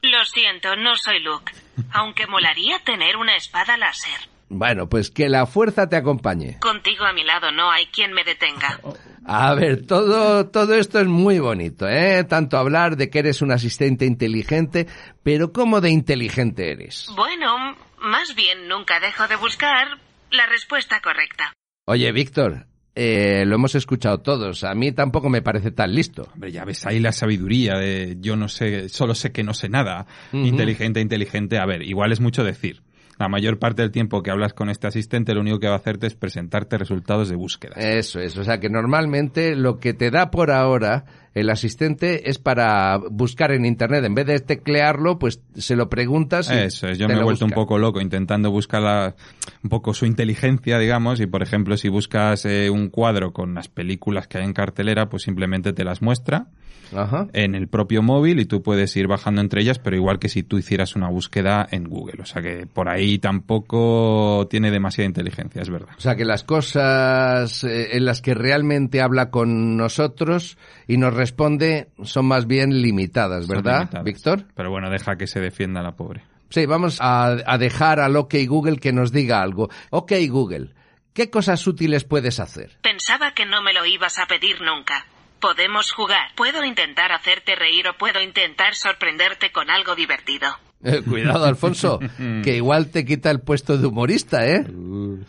Lo 0.00 0.24
siento, 0.24 0.74
no 0.76 0.96
soy 0.96 1.20
Luke, 1.22 1.52
aunque 1.92 2.26
molaría 2.26 2.78
tener 2.84 3.16
una 3.16 3.36
espada 3.36 3.76
láser. 3.76 4.28
Bueno, 4.48 4.88
pues 4.88 5.10
que 5.10 5.28
la 5.28 5.46
fuerza 5.46 5.88
te 5.88 5.96
acompañe. 5.96 6.58
Contigo 6.58 7.04
a 7.04 7.12
mi 7.12 7.22
lado 7.22 7.52
no 7.52 7.70
hay 7.70 7.86
quien 7.86 8.12
me 8.12 8.24
detenga. 8.24 8.80
A 9.24 9.54
ver, 9.54 9.86
todo, 9.86 10.48
todo 10.48 10.74
esto 10.74 10.98
es 10.98 11.06
muy 11.06 11.38
bonito, 11.38 11.88
¿eh? 11.88 12.24
Tanto 12.24 12.58
hablar 12.58 12.96
de 12.96 13.10
que 13.10 13.20
eres 13.20 13.42
un 13.42 13.52
asistente 13.52 14.06
inteligente, 14.06 14.88
pero 15.22 15.52
¿cómo 15.52 15.80
de 15.80 15.90
inteligente 15.90 16.72
eres? 16.72 17.08
Bueno, 17.14 17.76
más 17.98 18.34
bien 18.34 18.66
nunca 18.66 18.98
dejo 18.98 19.28
de 19.28 19.36
buscar 19.36 19.98
la 20.30 20.46
respuesta 20.46 21.00
correcta. 21.00 21.52
Oye, 21.86 22.10
Víctor, 22.10 22.66
eh, 23.02 23.46
lo 23.46 23.54
hemos 23.54 23.74
escuchado 23.74 24.18
todos. 24.18 24.62
A 24.62 24.74
mí 24.74 24.92
tampoco 24.92 25.30
me 25.30 25.40
parece 25.40 25.70
tan 25.70 25.94
listo. 25.94 26.28
Hombre, 26.34 26.52
ya 26.52 26.66
ves 26.66 26.84
ahí 26.84 27.00
la 27.00 27.12
sabiduría 27.12 27.78
de 27.78 28.18
yo 28.20 28.36
no 28.36 28.46
sé, 28.46 28.90
solo 28.90 29.14
sé 29.14 29.32
que 29.32 29.42
no 29.42 29.54
sé 29.54 29.70
nada. 29.70 30.06
Inteligente, 30.34 31.00
inteligente. 31.00 31.58
A 31.58 31.64
ver, 31.64 31.80
igual 31.80 32.12
es 32.12 32.20
mucho 32.20 32.44
decir. 32.44 32.82
la 33.18 33.28
mayor 33.28 33.58
parte 33.58 33.80
del 33.80 33.90
tiempo 33.90 34.22
que 34.22 34.30
hablas 34.30 34.52
con 34.52 34.68
este 34.68 34.86
asistente, 34.86 35.32
lo 35.34 35.40
único 35.40 35.60
que 35.60 35.66
va 35.66 35.74
a 35.74 35.76
hacerte 35.76 36.08
es 36.08 36.14
presentarte 36.14 36.76
resultados 36.76 37.30
de 37.30 37.36
búsqueda. 37.36 37.74
Eso 37.76 38.20
es, 38.20 38.36
o 38.36 38.44
sea 38.44 38.60
que 38.60 38.68
normalmente 38.68 39.56
lo 39.56 39.78
que 39.78 39.94
te 39.94 40.10
da 40.10 40.30
por 40.30 40.50
ahora 40.50 41.04
el 41.34 41.48
asistente 41.50 42.28
es 42.28 42.38
para 42.38 42.98
buscar 43.10 43.52
en 43.52 43.64
internet. 43.64 44.04
En 44.04 44.14
vez 44.14 44.26
de 44.26 44.40
teclearlo, 44.40 45.18
pues 45.18 45.40
se 45.54 45.76
lo 45.76 45.88
preguntas. 45.88 46.50
Y 46.50 46.54
Eso 46.58 46.88
es, 46.88 46.98
yo 46.98 47.06
me 47.08 47.14
he 47.14 47.22
vuelto 47.22 47.44
un 47.44 47.52
poco 47.52 47.78
loco 47.78 48.00
intentando 48.00 48.50
buscar 48.50 48.82
la- 48.82 49.14
un 49.62 49.70
poco 49.70 49.94
su 49.94 50.06
inteligencia, 50.06 50.78
digamos, 50.78 51.20
y 51.20 51.26
por 51.26 51.42
ejemplo, 51.42 51.76
si 51.76 51.88
buscas 51.88 52.44
eh, 52.46 52.68
un 52.70 52.88
cuadro 52.88 53.32
con 53.32 53.54
las 53.54 53.68
películas 53.68 54.26
que 54.26 54.38
hay 54.38 54.44
en 54.44 54.52
cartelera, 54.52 55.08
pues 55.08 55.22
simplemente 55.22 55.72
te 55.72 55.84
las 55.84 56.02
muestra 56.02 56.46
Ajá. 56.92 57.28
en 57.32 57.54
el 57.54 57.68
propio 57.68 58.02
móvil 58.02 58.40
y 58.40 58.46
tú 58.46 58.62
puedes 58.62 58.96
ir 58.96 59.06
bajando 59.06 59.40
entre 59.40 59.60
ellas, 59.62 59.78
pero 59.78 59.94
igual 59.94 60.18
que 60.18 60.28
si 60.28 60.42
tú 60.42 60.58
hicieras 60.58 60.96
una 60.96 61.08
búsqueda 61.08 61.64
en 61.70 61.84
Google. 61.84 62.22
O 62.22 62.26
sea 62.26 62.42
que 62.42 62.66
por 62.66 62.88
ahí 62.88 63.18
tampoco 63.60 64.48
tiene 64.50 64.70
demasiada 64.70 65.06
inteligencia, 65.06 65.62
es 65.62 65.70
verdad. 65.70 65.90
O 65.96 66.00
sea 66.00 66.16
que 66.16 66.24
las 66.24 66.42
cosas 66.42 67.62
eh, 67.64 67.96
en 67.96 68.04
las 68.04 68.22
que 68.22 68.34
realmente 68.34 69.00
habla 69.00 69.30
con 69.30 69.76
nosotros 69.76 70.58
y 70.88 70.96
nos 70.96 71.14
responde 71.20 71.90
son 72.02 72.24
más 72.24 72.46
bien 72.46 72.80
limitadas, 72.80 73.46
¿verdad, 73.46 73.80
limitadas. 73.80 74.04
Víctor? 74.04 74.44
Pero 74.54 74.70
bueno, 74.70 74.88
deja 74.88 75.16
que 75.16 75.26
se 75.26 75.38
defienda 75.38 75.82
la 75.82 75.92
pobre. 75.92 76.22
Sí, 76.48 76.64
vamos 76.64 76.96
a, 77.00 77.36
a 77.44 77.58
dejar 77.58 78.00
al 78.00 78.16
OK 78.16 78.34
Google 78.48 78.78
que 78.78 78.92
nos 78.92 79.12
diga 79.12 79.42
algo. 79.42 79.68
OK 79.90 80.12
Google, 80.28 80.70
¿qué 81.12 81.28
cosas 81.28 81.66
útiles 81.66 82.04
puedes 82.04 82.40
hacer? 82.40 82.78
Pensaba 82.80 83.34
que 83.34 83.44
no 83.44 83.60
me 83.62 83.74
lo 83.74 83.84
ibas 83.84 84.18
a 84.18 84.26
pedir 84.26 84.62
nunca. 84.62 85.04
Podemos 85.40 85.92
jugar. 85.92 86.34
Puedo 86.36 86.64
intentar 86.64 87.12
hacerte 87.12 87.54
reír 87.54 87.86
o 87.88 87.98
puedo 87.98 88.20
intentar 88.22 88.74
sorprenderte 88.74 89.52
con 89.52 89.70
algo 89.70 89.94
divertido. 89.94 90.48
Eh, 90.82 91.02
cuidado, 91.06 91.44
Alfonso, 91.44 91.98
que 92.42 92.56
igual 92.56 92.90
te 92.90 93.04
quita 93.04 93.30
el 93.30 93.40
puesto 93.40 93.76
de 93.76 93.86
humorista, 93.86 94.46
¿eh? 94.46 94.64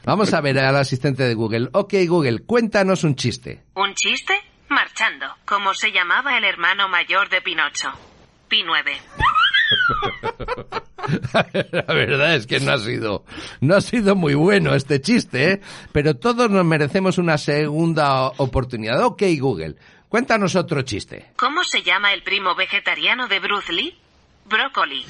Vamos 0.05 0.33
a 0.33 0.41
ver 0.41 0.60
al 0.60 0.77
asistente 0.77 1.24
de 1.24 1.33
Google. 1.33 1.69
OK 1.74 1.93
Google, 2.07 2.39
cuéntanos 2.39 3.03
un 3.03 3.15
chiste. 3.15 3.63
¿Un 3.75 3.93
chiste? 3.93 4.33
Marchando. 4.72 5.28
¿Cómo 5.46 5.74
se 5.74 5.92
llamaba 5.92 6.38
el 6.38 6.44
hermano 6.46 6.88
mayor 6.88 7.30
de 7.30 7.42
Pinocho? 7.42 7.90
Pi9. 8.50 8.98
La 11.72 11.94
verdad 11.94 12.36
es 12.36 12.48
que 12.48 12.60
no 12.60 12.72
ha 12.72 12.78
sido, 12.78 13.25
no 13.60 13.75
ha 13.75 13.82
sido 13.82 14.16
muy 14.16 14.34
bueno 14.34 14.74
este 14.74 15.01
chiste, 15.01 15.51
¿eh? 15.51 15.62
Pero 15.92 16.16
todos 16.16 16.50
nos 16.50 16.66
merecemos 16.66 17.18
una 17.18 17.38
segunda 17.38 18.28
oportunidad. 18.28 19.04
OK 19.04 19.24
Google, 19.40 19.75
cuéntanos 20.10 20.56
otro 20.56 20.82
chiste. 20.84 21.32
¿Cómo 21.36 21.63
se 21.63 21.84
llama 21.84 22.13
el 22.13 22.24
primo 22.24 22.56
vegetariano 22.56 23.28
de 23.28 23.40
Bruce 23.40 23.74
Lee? 23.74 23.98
Brócoli. 24.46 25.06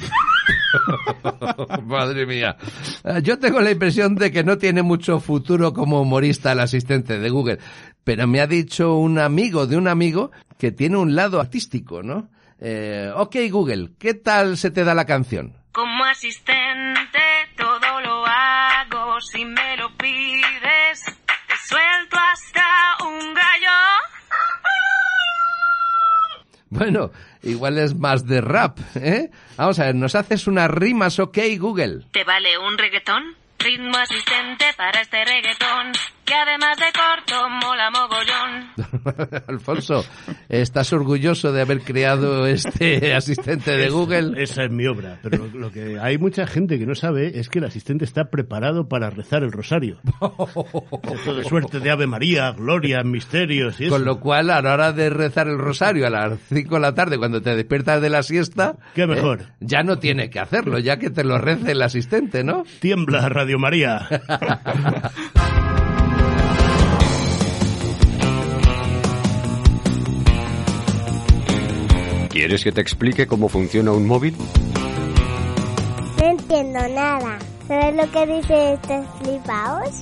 Madre 1.84 2.26
mía. 2.26 2.58
Eh, 3.04 3.22
Yo 3.24 3.40
tengo 3.40 3.60
la 3.62 3.72
impresión 3.72 4.16
de 4.16 4.32
que 4.32 4.44
no 4.44 4.58
tiene 4.58 4.82
mucho 4.84 5.20
futuro 5.20 5.74
como 5.74 6.02
humorista 6.02 6.52
el 6.52 6.60
asistente 6.60 7.18
de 7.18 7.30
Google. 7.30 7.60
Pero 8.04 8.28
me 8.28 8.42
ha 8.42 8.48
dicho 8.48 8.96
un 8.96 9.20
amigo 9.20 9.68
de 9.68 9.78
un 9.78 9.88
amigo 9.88 10.32
que 10.58 10.72
tiene 10.72 10.98
un 10.98 11.16
lado 11.16 11.40
artístico, 11.40 12.02
¿no? 12.04 12.30
Eh, 12.60 13.12
ok, 13.16 13.36
Google, 13.50 13.92
¿qué 14.00 14.14
tal 14.14 14.58
se 14.58 14.72
te 14.72 14.84
da 14.84 14.94
la 14.94 15.06
canción? 15.06 15.56
Como 15.72 16.04
asistente 16.06 17.20
todo 17.58 18.02
lo 18.02 18.26
hago 18.26 19.20
si 19.22 19.46
me 19.46 19.78
lo 19.78 19.96
pides. 19.98 21.04
Te 21.06 21.56
suelto 21.68 22.18
hasta 22.18 23.06
un 23.06 23.34
gallo. 23.34 23.78
Bueno, 26.70 27.12
igual 27.44 27.78
es 27.78 27.96
más 27.96 28.26
de 28.26 28.42
rap, 28.42 28.80
¿eh? 28.96 29.30
Vamos 29.58 29.80
a 29.80 29.86
ver, 29.86 29.96
¿nos 29.96 30.16
haces 30.16 30.48
unas 30.48 30.70
rimas, 30.72 31.20
ok, 31.20 31.38
Google? 31.60 32.06
¿Te 32.12 32.24
vale 32.24 32.58
un 32.58 32.78
reggaetón? 32.78 33.36
Ritmo 33.60 33.98
asistente 33.98 34.66
para 34.78 35.02
este 35.02 35.24
reggaetón, 35.26 35.92
que 36.26 36.34
además 36.34 36.78
de 36.78 36.86
corto 36.94 37.50
mola 37.50 37.90
mogollón. 37.92 39.42
Alfonso, 39.48 40.06
¿estás 40.50 40.94
orgulloso 40.94 41.52
de 41.52 41.62
haber 41.62 41.82
creado 41.82 42.46
este 42.48 43.14
asistente 43.16 43.72
de 43.72 43.88
Es- 43.88 43.94
Google? 43.94 44.42
Esa 44.42 44.64
es 44.64 44.72
mi 44.72 44.86
obra. 44.88 45.20
Pero 45.22 45.38
lo, 45.48 45.60
lo 45.60 45.72
que 45.72 46.00
hay 46.00 46.18
mucha 46.18 46.48
gente 46.48 46.80
que 46.80 46.86
no 46.86 46.96
sabe 46.96 47.38
es 47.40 47.50
que 47.50 47.60
el 47.60 47.66
asistente 47.66 48.06
está 48.06 48.26
preparado 48.30 48.88
para 48.88 49.10
rezar 49.10 49.44
el 49.44 49.52
rosario. 49.52 50.00
Esto 51.14 51.34
de 51.36 51.44
suerte 51.44 51.80
de 51.80 51.92
Ave 51.92 52.08
María, 52.08 52.52
Gloria, 52.52 53.04
misterios 53.04 53.80
y 53.82 53.86
eso. 53.86 53.96
Con 53.96 54.06
lo 54.06 54.20
cual, 54.20 54.50
a 54.52 54.62
la 54.62 54.74
hora 54.74 54.94
de 54.94 55.10
rezar 55.10 55.48
el 55.48 55.58
rosario 55.58 56.08
a 56.08 56.10
las 56.10 56.40
5 56.50 56.76
de 56.76 56.82
la 56.82 56.94
tarde, 56.96 57.18
cuando 57.18 57.42
te 57.42 57.56
despiertas 57.56 58.02
de 58.02 58.10
la 58.10 58.24
siesta, 58.24 58.76
Qué 58.96 59.06
mejor. 59.08 59.42
eh, 59.42 59.46
ya 59.60 59.84
no 59.84 59.98
tiene 60.00 60.30
que 60.30 60.40
hacerlo, 60.40 60.80
ya 60.80 60.98
que 60.98 61.10
te 61.10 61.24
lo 61.24 61.38
rece 61.38 61.72
el 61.74 61.82
asistente, 61.82 62.44
¿no? 62.44 62.64
Tiembla, 62.80 63.28
Radio 63.30 63.60
María. 63.60 64.08
¿Quieres 72.32 72.64
que 72.64 72.72
te 72.72 72.80
explique 72.80 73.28
cómo 73.28 73.50
funciona 73.50 73.92
un 73.92 74.08
móvil? 74.08 74.34
No 76.18 76.26
entiendo 76.26 76.80
nada. 76.88 77.38
¿Sabes 77.68 77.96
lo 77.96 78.10
que 78.10 78.26
dice 78.26 78.74
estos 78.74 79.06
flipaos? 79.22 80.02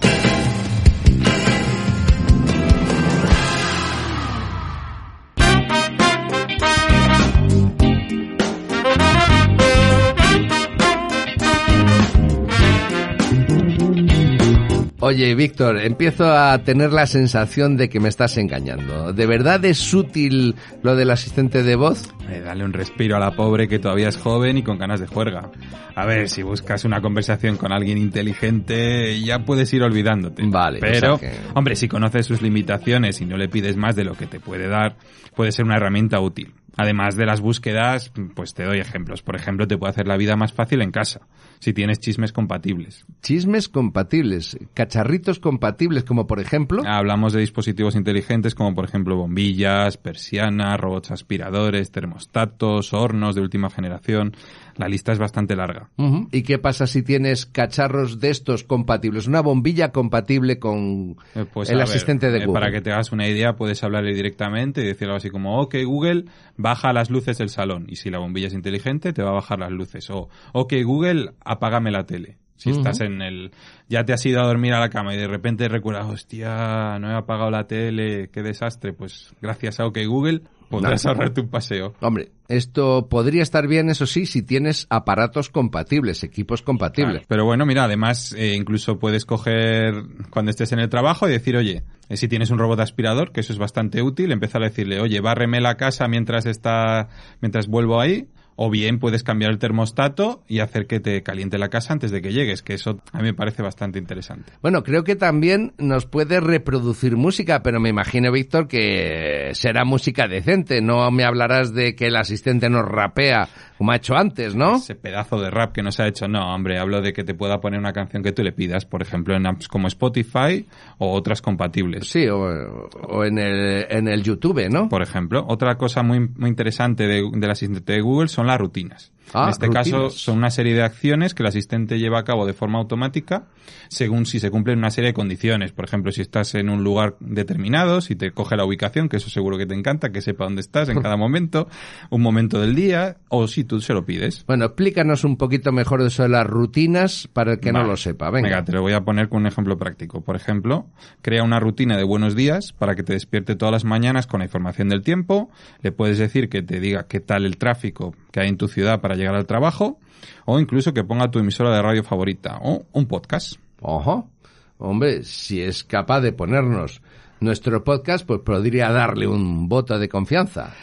Oye, 15.01 15.33
Víctor, 15.33 15.77
empiezo 15.77 16.29
a 16.29 16.57
tener 16.61 16.91
la 16.91 17.05
sensación 17.05 17.77
de 17.77 17.87
que 17.87 18.01
me 18.01 18.09
estás 18.09 18.37
engañando. 18.37 19.13
¿De 19.13 19.25
verdad 19.25 19.63
es 19.63 19.93
útil 19.93 20.55
lo 20.83 20.97
del 20.97 21.09
asistente 21.11 21.63
de 21.63 21.77
voz? 21.77 22.13
Eh, 22.29 22.41
dale 22.43 22.65
un 22.65 22.73
respiro 22.73 23.15
a 23.15 23.19
la 23.19 23.31
pobre 23.31 23.69
que 23.69 23.79
todavía 23.79 24.09
es 24.09 24.17
joven 24.17 24.57
y 24.57 24.63
con 24.63 24.77
ganas 24.77 24.99
de 24.99 25.07
juerga. 25.07 25.51
A 25.95 26.05
ver, 26.05 26.27
si 26.27 26.43
buscas 26.43 26.83
una 26.83 26.99
conversación 27.01 27.55
con 27.55 27.71
alguien 27.71 27.97
inteligente, 27.97 29.17
ya 29.21 29.39
puedes 29.45 29.71
ir 29.73 29.83
olvidándote. 29.83 30.43
Vale, 30.45 30.79
o 30.79 30.81
Pero, 30.81 31.17
sea 31.17 31.29
que- 31.29 31.37
hombre, 31.53 31.77
si 31.77 31.87
conoces 31.87 32.25
sus 32.25 32.41
limitaciones 32.41 33.21
y 33.21 33.25
no 33.25 33.37
le 33.37 33.47
pides 33.47 33.77
más 33.77 33.95
de 33.95 34.03
lo 34.03 34.15
que 34.15 34.25
te 34.27 34.41
puede 34.41 34.67
dar, 34.67 34.97
puede 35.33 35.53
ser 35.53 35.63
una 35.63 35.77
herramienta 35.77 36.19
útil. 36.19 36.51
Además 36.79 37.17
de 37.17 37.25
las 37.25 37.41
búsquedas, 37.41 38.09
pues 38.35 38.53
te 38.53 38.63
doy 38.63 38.79
ejemplos. 38.79 39.21
Por 39.21 39.35
ejemplo, 39.35 39.67
te 39.67 39.77
puede 39.77 39.91
hacer 39.91 40.07
la 40.07 40.15
vida 40.15 40.37
más 40.37 40.53
fácil 40.53 40.81
en 40.81 40.91
casa, 40.91 41.27
si 41.59 41.73
tienes 41.73 41.99
chismes 41.99 42.31
compatibles. 42.31 43.05
Chismes 43.21 43.67
compatibles, 43.67 44.57
cacharritos 44.73 45.39
compatibles, 45.39 46.05
como 46.05 46.25
por 46.25 46.39
ejemplo... 46.39 46.81
Hablamos 46.85 47.33
de 47.33 47.41
dispositivos 47.41 47.95
inteligentes 47.95 48.55
como 48.55 48.73
por 48.75 48.85
ejemplo 48.85 49.17
bombillas, 49.17 49.97
persianas, 49.97 50.79
robots 50.79 51.11
aspiradores, 51.11 51.91
termostatos, 51.91 52.93
hornos 52.93 53.35
de 53.35 53.41
última 53.41 53.69
generación. 53.69 54.33
La 54.79 54.87
lista 54.87 55.11
es 55.11 55.19
bastante 55.19 55.57
larga. 55.57 55.89
¿Y 56.31 56.41
qué 56.43 56.57
pasa 56.57 56.87
si 56.87 57.03
tienes 57.03 57.45
cacharros 57.45 58.21
de 58.21 58.29
estos 58.29 58.63
compatibles? 58.63 59.27
Una 59.27 59.41
bombilla 59.41 59.91
compatible 59.91 60.57
con 60.57 61.17
Eh, 61.35 61.45
pues, 61.53 61.69
el 61.69 61.75
ver, 61.75 61.83
asistente 61.83 62.31
de 62.31 62.37
eh, 62.39 62.45
Google. 62.45 62.59
Para 62.61 62.71
que 62.71 62.79
te 62.79 62.91
hagas 62.93 63.11
una 63.11 63.27
idea, 63.27 63.57
puedes 63.57 63.83
hablarle 63.83 64.13
directamente 64.13 64.81
y 64.81 64.85
decir 64.87 65.07
algo 65.07 65.17
así 65.17 65.29
como, 65.29 65.59
ok 65.61 65.75
Google, 65.85 66.25
baja 66.55 66.93
las 66.93 67.09
luces 67.09 67.37
del 67.37 67.49
salón. 67.49 67.87
Y 67.89 67.97
si 67.97 68.09
la 68.09 68.19
bombilla 68.19 68.47
es 68.47 68.53
inteligente, 68.53 69.11
te 69.11 69.21
va 69.21 69.31
a 69.31 69.33
bajar 69.33 69.59
las 69.59 69.71
luces. 69.71 70.09
O, 70.11 70.29
ok 70.53 70.73
Google, 70.85 71.31
apágame 71.43 71.91
la 71.91 72.05
tele. 72.05 72.37
Si 72.55 72.69
estás 72.71 73.01
en 73.01 73.21
el... 73.21 73.51
Ya 73.89 74.03
te 74.05 74.13
has 74.13 74.25
ido 74.25 74.41
a 74.41 74.45
dormir 74.47 74.73
a 74.73 74.79
la 74.79 74.89
cama 74.89 75.13
y 75.13 75.17
de 75.17 75.27
repente 75.27 75.67
recuerdas, 75.69 76.05
hostia, 76.07 76.99
no 76.99 77.09
he 77.09 77.15
apagado 77.15 77.49
la 77.51 77.67
tele, 77.67 78.29
qué 78.33 78.41
desastre. 78.43 78.93
Pues 78.93 79.33
gracias 79.41 79.79
a 79.79 79.85
OK 79.85 79.97
Google 80.07 80.41
podrás 80.69 81.03
Nada. 81.05 81.15
ahorrarte 81.15 81.41
un 81.41 81.49
paseo. 81.49 81.93
Hombre, 82.01 82.31
esto 82.49 83.07
podría 83.09 83.43
estar 83.43 83.67
bien, 83.67 83.89
eso 83.89 84.07
sí, 84.07 84.25
si 84.25 84.41
tienes 84.41 84.87
aparatos 84.89 85.49
compatibles, 85.49 86.23
equipos 86.23 86.63
compatibles. 86.63 87.23
Pero 87.27 87.45
bueno, 87.45 87.65
mira, 87.65 87.83
además 87.83 88.33
eh, 88.33 88.55
incluso 88.55 88.97
puedes 88.97 89.23
coger 89.23 89.93
cuando 90.31 90.49
estés 90.49 90.71
en 90.71 90.79
el 90.79 90.89
trabajo 90.89 91.27
y 91.27 91.31
decir, 91.31 91.55
oye, 91.55 91.83
eh, 92.09 92.17
si 92.17 92.27
tienes 92.27 92.49
un 92.49 92.57
robot 92.57 92.79
aspirador, 92.79 93.31
que 93.31 93.41
eso 93.41 93.53
es 93.53 93.59
bastante 93.59 94.01
útil, 94.01 94.31
empezar 94.31 94.63
a 94.63 94.69
decirle, 94.69 94.99
oye, 94.99 95.21
bárreme 95.21 95.61
la 95.61 95.77
casa 95.77 96.07
mientras 96.07 96.47
está, 96.47 97.09
mientras 97.39 97.67
vuelvo 97.67 98.01
ahí. 98.01 98.27
O 98.61 98.69
bien 98.69 98.99
puedes 98.99 99.23
cambiar 99.23 99.51
el 99.51 99.57
termostato 99.57 100.43
y 100.45 100.59
hacer 100.59 100.85
que 100.85 100.99
te 100.99 101.23
caliente 101.23 101.57
la 101.57 101.69
casa 101.69 101.93
antes 101.93 102.11
de 102.11 102.21
que 102.21 102.33
llegues, 102.33 102.61
que 102.61 102.73
eso 102.73 102.99
a 103.13 103.19
mí 103.19 103.23
me 103.23 103.33
parece 103.33 103.61
bastante 103.63 103.99
interesante. 103.99 104.51
Bueno, 104.61 104.83
creo 104.83 105.05
que 105.05 105.15
también 105.15 105.71
nos 105.77 106.05
puede 106.05 106.41
reproducir 106.41 107.15
música, 107.15 107.63
pero 107.63 107.79
me 107.79 107.87
imagino, 107.87 108.33
Víctor, 108.33 108.67
que 108.67 109.51
será 109.53 109.85
música 109.85 110.27
decente. 110.27 110.81
No 110.81 111.09
me 111.09 111.23
hablarás 111.23 111.73
de 111.73 111.95
que 111.95 112.07
el 112.07 112.17
asistente 112.17 112.69
nos 112.69 112.85
rapea 112.85 113.47
como 113.77 113.93
ha 113.93 113.95
hecho 113.95 114.17
antes, 114.17 114.55
¿no? 114.55 114.75
Ese 114.75 114.95
pedazo 114.95 115.39
de 115.39 115.49
rap 115.49 115.71
que 115.71 115.81
nos 115.81 116.01
ha 116.01 116.07
hecho, 116.09 116.27
no, 116.27 116.53
hombre, 116.53 116.79
hablo 116.79 116.99
de 117.01 117.13
que 117.13 117.23
te 117.23 117.33
pueda 117.33 117.61
poner 117.61 117.79
una 117.79 117.93
canción 117.93 118.23
que 118.23 118.33
tú 118.33 118.43
le 118.43 118.51
pidas, 118.51 118.83
por 118.85 119.01
ejemplo, 119.01 119.37
en 119.37 119.47
apps 119.47 119.69
como 119.69 119.87
Spotify 119.87 120.67
o 120.97 121.13
otras 121.13 121.41
compatibles. 121.41 122.09
Sí, 122.09 122.27
o, 122.27 122.39
o 122.41 123.23
en, 123.23 123.37
el, 123.37 123.85
en 123.89 124.09
el 124.09 124.21
YouTube, 124.21 124.67
¿no? 124.69 124.89
Por 124.89 125.01
ejemplo, 125.01 125.45
otra 125.47 125.75
cosa 125.77 126.03
muy, 126.03 126.19
muy 126.19 126.49
interesante 126.49 127.07
de- 127.07 127.23
del 127.33 127.49
asistente 127.51 127.93
de 127.93 128.01
Google 128.01 128.27
son 128.27 128.48
las 128.49 128.59
rutinas. 128.59 129.11
Ah, 129.33 129.45
en 129.45 129.49
este 129.49 129.67
rutinas. 129.67 129.87
caso 129.87 130.09
son 130.09 130.37
una 130.37 130.49
serie 130.49 130.73
de 130.73 130.83
acciones 130.83 131.33
que 131.33 131.43
el 131.43 131.47
asistente 131.47 131.99
lleva 131.99 132.19
a 132.19 132.23
cabo 132.23 132.45
de 132.45 132.53
forma 132.53 132.79
automática 132.79 133.45
según 133.89 134.25
si 134.25 134.39
se 134.39 134.51
cumplen 134.51 134.77
una 134.77 134.91
serie 134.91 135.09
de 135.09 135.13
condiciones. 135.13 135.71
Por 135.71 135.85
ejemplo, 135.85 136.11
si 136.11 136.21
estás 136.21 136.55
en 136.55 136.69
un 136.69 136.83
lugar 136.83 137.15
determinado, 137.19 138.01
si 138.01 138.15
te 138.15 138.31
coge 138.31 138.55
la 138.55 138.65
ubicación, 138.65 139.09
que 139.09 139.17
eso 139.17 139.29
seguro 139.29 139.57
que 139.57 139.65
te 139.65 139.75
encanta, 139.75 140.09
que 140.09 140.21
sepa 140.21 140.45
dónde 140.45 140.61
estás 140.61 140.89
en 140.89 141.01
cada 141.01 141.17
momento, 141.17 141.67
un 142.09 142.21
momento 142.21 142.59
del 142.59 142.75
día, 142.75 143.17
o 143.29 143.47
si 143.47 143.63
tú 143.63 143.81
se 143.81 143.93
lo 143.93 144.05
pides. 144.05 144.45
Bueno, 144.45 144.65
explícanos 144.65 145.23
un 145.23 145.37
poquito 145.37 145.71
mejor 145.71 146.01
eso 146.01 146.23
de 146.23 146.29
las 146.29 146.45
rutinas 146.45 147.27
para 147.31 147.53
el 147.53 147.59
que 147.59 147.71
no 147.71 147.83
lo 147.83 147.97
sepa. 147.97 148.29
Venga. 148.29 148.63
te 148.63 148.71
lo 148.71 148.81
voy 148.81 148.93
a 148.93 149.01
poner 149.01 149.29
con 149.29 149.41
un 149.41 149.47
ejemplo 149.47 149.77
práctico. 149.77 150.21
Por 150.21 150.35
ejemplo, 150.35 150.87
crea 151.21 151.43
una 151.43 151.59
rutina 151.59 151.97
de 151.97 152.03
buenos 152.03 152.35
días 152.35 152.73
para 152.73 152.95
que 152.95 153.03
te 153.03 153.13
despierte 153.13 153.55
todas 153.55 153.71
las 153.71 153.85
mañanas 153.85 154.27
con 154.27 154.39
la 154.39 154.45
información 154.45 154.89
del 154.89 155.01
tiempo. 155.01 155.49
Le 155.81 155.91
puedes 155.91 156.17
decir 156.17 156.49
que 156.49 156.61
te 156.61 156.79
diga 156.79 157.07
qué 157.07 157.19
tal 157.19 157.45
el 157.45 157.57
tráfico 157.57 158.15
que 158.31 158.41
hay 158.41 158.49
en 158.49 158.57
tu 158.57 158.67
ciudad 158.67 159.01
para 159.01 159.15
llegar 159.19 159.35
al 159.35 159.45
trabajo. 159.45 159.99
O 160.45 160.59
incluso 160.59 160.93
que 160.93 161.03
ponga 161.03 161.31
tu 161.31 161.39
emisora 161.39 161.73
de 161.73 161.81
radio 161.81 162.03
favorita 162.03 162.59
o 162.61 162.85
un 162.91 163.07
podcast. 163.07 163.57
Ojo. 163.81 164.29
Hombre, 164.77 165.23
si 165.23 165.61
es 165.61 165.83
capaz 165.83 166.21
de 166.21 166.31
ponernos 166.31 167.01
nuestro 167.39 167.83
podcast, 167.83 168.25
pues 168.25 168.41
podría 168.41 168.91
darle 168.91 169.27
un 169.27 169.67
voto 169.69 169.99
de 169.99 170.09
confianza. 170.09 170.73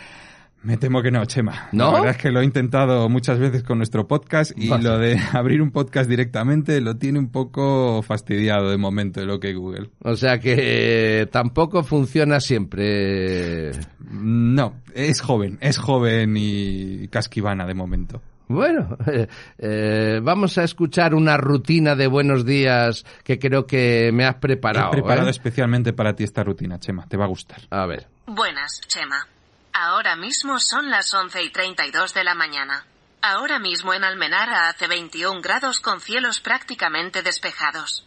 Me 0.67 0.77
temo 0.77 1.01
que 1.01 1.13
no, 1.13 1.25
Chema. 1.27 1.69
¿No? 1.71 1.93
La 1.93 1.99
verdad 2.01 2.17
es 2.17 2.17
que 2.17 2.33
lo 2.33 2.41
he 2.41 2.45
intentado 2.45 3.09
muchas 3.09 3.39
veces 3.39 3.63
con 3.63 3.79
nuestro 3.79 4.09
podcast 4.09 4.51
y 4.57 4.67
lo 4.67 4.99
de 4.99 5.17
abrir 5.33 5.63
un 5.63 5.71
podcast 5.71 6.11
directamente 6.11 6.81
lo 6.81 6.97
tiene 6.97 7.21
un 7.21 7.31
poco 7.31 8.03
fastidiado 8.03 8.71
de 8.71 8.77
momento 8.77 9.21
el 9.21 9.31
OK 9.31 9.45
Google. 9.55 9.91
O 10.03 10.17
sea 10.17 10.41
que 10.41 10.57
eh, 11.21 11.27
tampoco 11.27 11.85
funciona 11.85 12.41
siempre. 12.41 13.71
No, 14.11 14.75
es 14.93 15.21
joven, 15.21 15.57
es 15.61 15.79
joven 15.79 16.35
y 16.37 17.07
casquivana 17.09 17.65
de 17.65 17.75
momento. 17.75 18.21
Bueno, 18.49 18.99
eh, 19.07 19.29
eh, 19.59 20.21
vamos 20.21 20.59
a 20.59 20.65
escuchar 20.65 21.15
una 21.15 21.37
rutina 21.37 21.95
de 21.95 22.09
buenos 22.09 22.45
días 22.45 23.05
que 23.23 23.39
creo 23.39 23.69
que 23.69 24.11
me 24.13 24.25
has 24.25 24.35
preparado. 24.35 24.89
He 24.89 24.93
preparado 24.95 25.29
¿eh? 25.29 25.31
especialmente 25.31 25.93
para 25.93 26.17
ti 26.17 26.25
esta 26.25 26.43
rutina, 26.43 26.81
Chema, 26.81 27.07
te 27.07 27.17
va 27.17 27.27
a 27.27 27.29
gustar. 27.29 27.61
A 27.71 27.87
ver. 27.87 28.09
Buenas, 28.27 28.81
Chema. 28.89 29.29
Ahora 29.79 30.17
mismo 30.17 30.59
son 30.59 30.89
las 30.89 31.13
11 31.13 31.43
y 31.43 31.51
32 31.51 32.15
de 32.15 32.25
la 32.25 32.35
mañana. 32.35 32.87
Ahora 33.21 33.59
mismo 33.59 33.93
en 33.93 34.05
Almenara 34.05 34.71
hace 34.71 34.87
21 34.87 35.43
grados 35.43 35.81
con 35.81 36.01
cielos 36.01 36.41
prácticamente 36.41 37.21
despejados. 37.21 38.07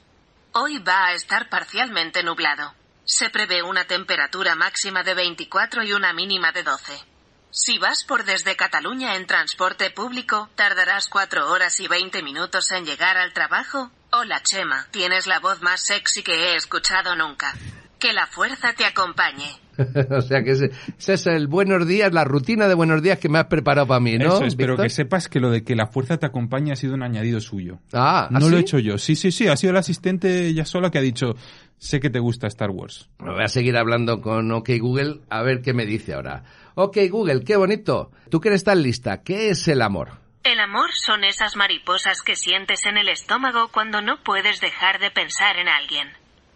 Hoy 0.53 0.79
va 0.79 1.05
a 1.05 1.13
estar 1.13 1.47
parcialmente 1.47 2.23
nublado. 2.23 2.73
Se 3.05 3.29
prevé 3.29 3.61
una 3.61 3.85
temperatura 3.85 4.55
máxima 4.55 5.03
de 5.03 5.13
24 5.13 5.83
y 5.83 5.93
una 5.93 6.11
mínima 6.11 6.51
de 6.51 6.63
12. 6.63 7.05
Si 7.51 7.77
vas 7.77 8.03
por 8.03 8.23
desde 8.23 8.55
Cataluña 8.55 9.15
en 9.15 9.27
transporte 9.27 9.91
público, 9.91 10.49
tardarás 10.55 11.07
4 11.07 11.51
horas 11.51 11.79
y 11.79 11.87
20 11.87 12.23
minutos 12.23 12.71
en 12.71 12.83
llegar 12.83 13.15
al 13.15 13.31
trabajo. 13.31 13.91
Hola 14.11 14.41
Chema, 14.41 14.87
tienes 14.89 15.27
la 15.27 15.39
voz 15.39 15.61
más 15.61 15.85
sexy 15.85 16.23
que 16.23 16.33
he 16.33 16.55
escuchado 16.55 17.15
nunca. 17.15 17.53
Que 17.99 18.13
la 18.13 18.27
fuerza 18.27 18.73
te 18.73 18.85
acompañe. 18.85 19.59
o 20.09 20.21
sea 20.21 20.43
que 20.43 20.51
ese, 20.51 20.71
ese 20.97 21.13
es 21.13 21.27
el 21.27 21.47
buenos 21.47 21.87
días, 21.87 22.13
la 22.13 22.23
rutina 22.23 22.67
de 22.67 22.73
buenos 22.73 23.01
días 23.01 23.19
que 23.19 23.29
me 23.29 23.39
has 23.39 23.45
preparado 23.45 23.87
para 23.87 23.99
mí, 23.99 24.17
¿no? 24.17 24.35
Eso 24.35 24.45
es, 24.45 24.55
pero 24.55 24.77
que 24.77 24.89
sepas 24.89 25.29
que 25.29 25.39
lo 25.39 25.49
de 25.49 25.63
que 25.63 25.75
la 25.75 25.87
fuerza 25.87 26.17
te 26.17 26.25
acompañe 26.25 26.71
ha 26.71 26.75
sido 26.75 26.95
un 26.95 27.03
añadido 27.03 27.39
suyo. 27.39 27.79
Ah, 27.93 28.29
¿ah, 28.31 28.39
no 28.39 28.49
lo 28.49 28.57
he 28.57 28.61
hecho 28.61 28.79
yo. 28.79 28.97
Sí, 28.97 29.15
sí, 29.15 29.31
sí, 29.31 29.47
ha 29.47 29.55
sido 29.55 29.71
el 29.71 29.77
asistente 29.77 30.47
ella 30.47 30.65
sola 30.65 30.91
que 30.91 30.97
ha 30.97 31.01
dicho, 31.01 31.35
sé 31.77 31.99
que 31.99 32.09
te 32.09 32.19
gusta 32.19 32.47
Star 32.47 32.71
Wars. 32.71 33.09
Voy 33.19 33.43
a 33.43 33.47
seguir 33.47 33.77
hablando 33.77 34.21
con 34.21 34.51
OK 34.51 34.69
Google 34.79 35.21
a 35.29 35.41
ver 35.43 35.61
qué 35.61 35.73
me 35.73 35.85
dice 35.85 36.13
ahora. 36.13 36.43
OK 36.75 36.97
Google, 37.09 37.43
qué 37.43 37.55
bonito. 37.55 38.11
Tú 38.29 38.39
que 38.39 38.49
eres 38.49 38.63
tan 38.63 38.81
lista, 38.81 39.23
¿qué 39.23 39.49
es 39.49 39.67
el 39.67 39.81
amor? 39.81 40.09
El 40.43 40.59
amor 40.59 40.89
son 40.93 41.23
esas 41.23 41.55
mariposas 41.55 42.21
que 42.21 42.35
sientes 42.35 42.85
en 42.85 42.97
el 42.97 43.09
estómago 43.09 43.69
cuando 43.71 44.01
no 44.01 44.23
puedes 44.23 44.61
dejar 44.61 44.99
de 44.99 45.11
pensar 45.11 45.57
en 45.57 45.67
alguien. 45.67 46.07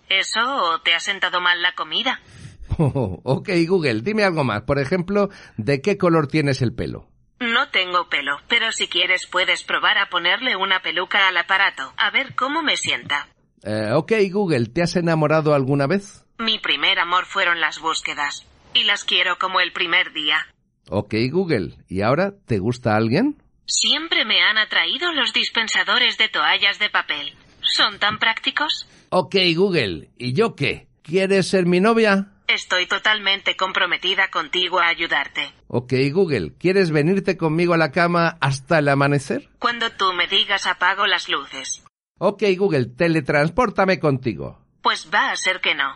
¿Eso 0.09 0.39
o 0.41 0.81
te 0.81 0.93
ha 0.93 0.99
sentado 0.99 1.41
mal 1.41 1.61
la 1.61 1.73
comida? 1.73 2.21
ok 2.77 3.49
Google, 3.67 4.01
dime 4.01 4.23
algo 4.23 4.43
más. 4.43 4.63
Por 4.63 4.79
ejemplo, 4.79 5.29
¿de 5.57 5.81
qué 5.81 5.97
color 5.97 6.27
tienes 6.27 6.61
el 6.61 6.73
pelo? 6.73 7.07
No 7.39 7.69
tengo 7.69 8.07
pelo, 8.09 8.37
pero 8.47 8.71
si 8.71 8.87
quieres 8.87 9.27
puedes 9.27 9.63
probar 9.63 9.97
a 9.97 10.09
ponerle 10.09 10.55
una 10.55 10.81
peluca 10.81 11.27
al 11.27 11.37
aparato, 11.37 11.93
a 11.97 12.09
ver 12.11 12.35
cómo 12.35 12.61
me 12.61 12.77
sienta. 12.77 13.27
Eh, 13.63 13.91
ok 13.93 14.13
Google, 14.31 14.67
¿te 14.67 14.81
has 14.81 14.95
enamorado 14.95 15.53
alguna 15.53 15.87
vez? 15.87 16.25
Mi 16.37 16.59
primer 16.59 16.99
amor 16.99 17.25
fueron 17.25 17.59
las 17.59 17.79
búsquedas, 17.79 18.47
y 18.73 18.83
las 18.83 19.03
quiero 19.03 19.37
como 19.39 19.59
el 19.59 19.73
primer 19.73 20.13
día. 20.13 20.47
Ok 20.89 21.15
Google, 21.31 21.75
¿y 21.89 22.01
ahora 22.01 22.33
te 22.45 22.59
gusta 22.59 22.95
alguien? 22.95 23.41
Siempre 23.65 24.25
me 24.25 24.41
han 24.41 24.57
atraído 24.57 25.11
los 25.13 25.33
dispensadores 25.33 26.17
de 26.17 26.29
toallas 26.29 26.79
de 26.79 26.89
papel. 26.89 27.33
¿Son 27.61 27.97
tan 27.99 28.19
prácticos? 28.19 28.87
Ok 29.15 29.35
Google, 29.55 30.09
¿y 30.17 30.33
yo 30.33 30.55
qué? 30.55 30.87
¿Quieres 31.03 31.47
ser 31.47 31.67
mi 31.67 31.79
novia? 31.79 32.31
Estoy 32.47 32.87
totalmente 32.87 33.55
comprometida 33.55 34.31
contigo 34.31 34.79
a 34.79 34.87
ayudarte. 34.87 35.53
Ok 35.67 35.93
Google, 36.11 36.53
¿quieres 36.57 36.89
venirte 36.89 37.37
conmigo 37.37 37.75
a 37.75 37.77
la 37.77 37.91
cama 37.91 38.39
hasta 38.41 38.79
el 38.79 38.89
amanecer? 38.89 39.51
Cuando 39.59 39.91
tú 39.91 40.13
me 40.13 40.25
digas 40.25 40.65
apago 40.65 41.05
las 41.05 41.29
luces. 41.29 41.83
Ok 42.17 42.41
Google, 42.57 42.87
teletranspórtame 42.87 43.99
contigo. 43.99 44.65
Pues 44.81 45.07
va 45.13 45.29
a 45.29 45.35
ser 45.35 45.61
que 45.61 45.75
no. 45.75 45.95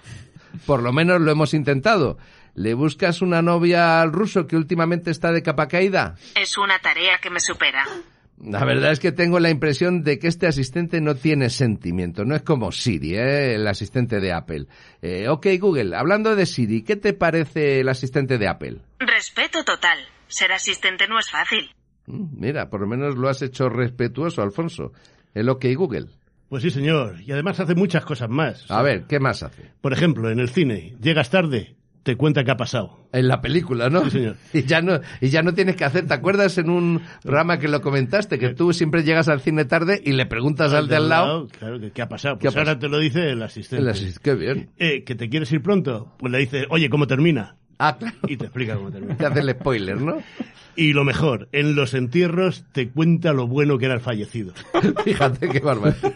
Por 0.68 0.84
lo 0.84 0.94
menos 0.94 1.20
lo 1.20 1.32
hemos 1.32 1.56
intentado. 1.56 2.20
¿Le 2.54 2.76
buscas 2.76 3.24
una 3.24 3.41
novia 3.41 4.00
al 4.00 4.13
ruso 4.13 4.46
que 4.46 4.58
últimamente 4.58 5.10
está 5.10 5.32
de 5.32 5.41
capa 5.41 5.68
caída? 5.68 6.18
Es 6.36 6.56
una 6.60 6.78
tarea 6.78 7.18
que 7.20 7.32
me 7.32 7.39
supera. 7.39 7.84
La 8.39 8.63
verdad 8.65 8.91
es 8.91 9.00
que 9.00 9.12
tengo 9.12 9.39
la 9.39 9.50
impresión 9.50 10.04
de 10.04 10.19
que 10.19 10.28
este 10.28 10.45
asistente 10.45 11.02
no 11.02 11.15
tiene 11.15 11.50
sentimiento. 11.50 12.23
No 12.23 12.36
es 12.36 12.43
como 12.43 12.71
Siri, 12.71 13.15
¿eh? 13.15 13.56
el 13.56 13.67
asistente 13.67 14.19
de 14.19 14.32
Apple. 14.32 14.67
Eh, 15.02 15.28
ok, 15.28 15.47
Google, 15.60 15.95
hablando 15.95 16.36
de 16.36 16.45
Siri, 16.45 16.84
¿qué 16.84 16.95
te 16.97 17.13
parece 17.13 17.80
el 17.80 17.89
asistente 17.89 18.38
de 18.38 18.47
Apple? 18.47 18.78
Respeto 19.00 19.63
total. 19.63 20.00
Ser 20.28 20.52
asistente 20.52 21.08
no 21.08 21.17
es 21.17 21.30
fácil. 21.32 21.71
Mm, 22.06 22.39
Mira, 22.39 22.69
por 22.69 22.82
lo 22.82 22.88
menos 22.88 23.15
lo 23.15 23.28
has 23.28 23.41
hecho 23.41 23.69
respetuoso, 23.69 24.43
Alfonso. 24.43 24.91
El 25.34 25.50
OK 25.50 25.65
Google. 25.76 26.08
Pues 26.50 26.63
sí, 26.63 26.69
señor. 26.69 27.19
Y 27.21 27.32
además 27.32 27.60
hace 27.60 27.76
muchas 27.76 28.06
cosas 28.06 28.30
más. 28.30 28.69
A 28.69 28.82
ver, 28.82 29.06
¿qué 29.08 29.19
más 29.19 29.43
hace? 29.43 29.71
Por 29.82 29.93
ejemplo, 29.93 30.30
en 30.30 30.39
el 30.39 30.50
cine, 30.50 30.95
llegas 31.02 31.30
tarde, 31.30 31.76
te 32.08 32.15
cuenta 32.15 32.46
qué 32.46 32.52
ha 32.52 32.56
pasado. 32.56 32.98
En 33.12 33.28
la 33.28 33.41
película, 33.41 33.89
¿no? 33.89 34.06
Sí, 34.06 34.12
señor. 34.12 34.38
Y 34.54 34.63
ya 34.63 34.82
no, 34.82 35.02
y 35.20 35.28
ya 35.28 35.41
no 35.43 35.54
tienes 35.54 35.76
que 35.76 35.84
hacer. 35.84 36.08
¿Te 36.08 36.13
acuerdas 36.13 36.58
en 36.58 36.70
un 36.70 37.02
programa 37.22 37.60
que 37.60 37.67
lo 37.67 37.82
comentaste? 37.82 38.39
Que 38.39 38.54
tú 38.54 38.72
siempre 38.72 39.04
llegas 39.04 39.28
al 39.28 39.41
cine 39.41 39.65
tarde 39.65 40.02
y 40.06 40.13
le 40.13 40.26
preguntas 40.26 40.72
al 40.72 40.88
de 40.88 40.96
al 40.96 41.10
lado. 41.10 41.48
Claro, 41.60 41.80
¿qué 41.93 42.02
ha 42.02 42.08
pasado? 42.08 42.39
¿Qué 42.39 42.48
ha 42.48 42.52
Pues 42.52 42.56
ahora 42.58 42.76
pasado? 42.76 42.80
te 42.80 42.88
lo 42.88 43.00
dice 43.00 43.30
el 43.32 43.43
asistente. 43.43 43.84
El 43.84 43.93
asist- 43.93 44.20
Qué 44.22 44.36
bien. 44.36 44.70
Eh, 44.78 45.04
¿Que 45.04 45.15
te 45.15 45.28
quieres 45.28 45.52
ir 45.52 45.62
pronto? 45.62 46.13
Pues 46.17 46.32
le 46.32 46.39
dices, 46.39 46.65
oye, 46.70 46.89
¿cómo 46.89 47.08
termina? 47.08 47.58
Ah, 47.78 47.98
claro. 48.00 48.15
Y 48.28 48.38
te 48.38 48.46
explica 48.46 48.76
cómo 48.78 48.89
termina. 48.89 49.17
Te 49.17 49.26
hace 49.26 49.41
el 49.41 49.50
spoiler, 49.52 50.00
¿no? 50.00 50.17
Y 50.80 50.93
lo 50.93 51.04
mejor, 51.04 51.50
en 51.54 51.74
los 51.76 51.96
entierros 51.96 52.63
te 52.72 52.89
cuenta 52.89 53.34
lo 53.34 53.48
bueno 53.48 53.80
que 53.80 53.86
era 53.86 53.96
el 53.96 54.00
fallecido. 54.00 54.54
Fíjate 55.04 55.50
qué 55.50 55.60
barbaridad. 55.60 56.13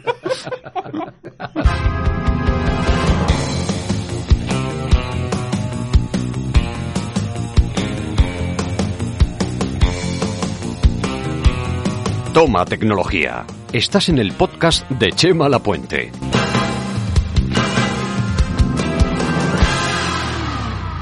Toma 12.33 12.63
tecnología. 12.63 13.45
Estás 13.73 14.07
en 14.07 14.17
el 14.17 14.31
podcast 14.31 14.89
de 14.89 15.11
Chema 15.11 15.49
Lapuente. 15.49 16.09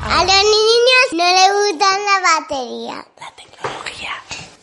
A 0.03 0.23
los 0.23 0.43
niños 0.43 1.13
no 1.13 1.23
les 1.35 1.51
gusta 1.71 1.99
la 1.99 2.19
batería. 2.39 3.05
La 3.19 3.31
tecnología. 3.35 4.13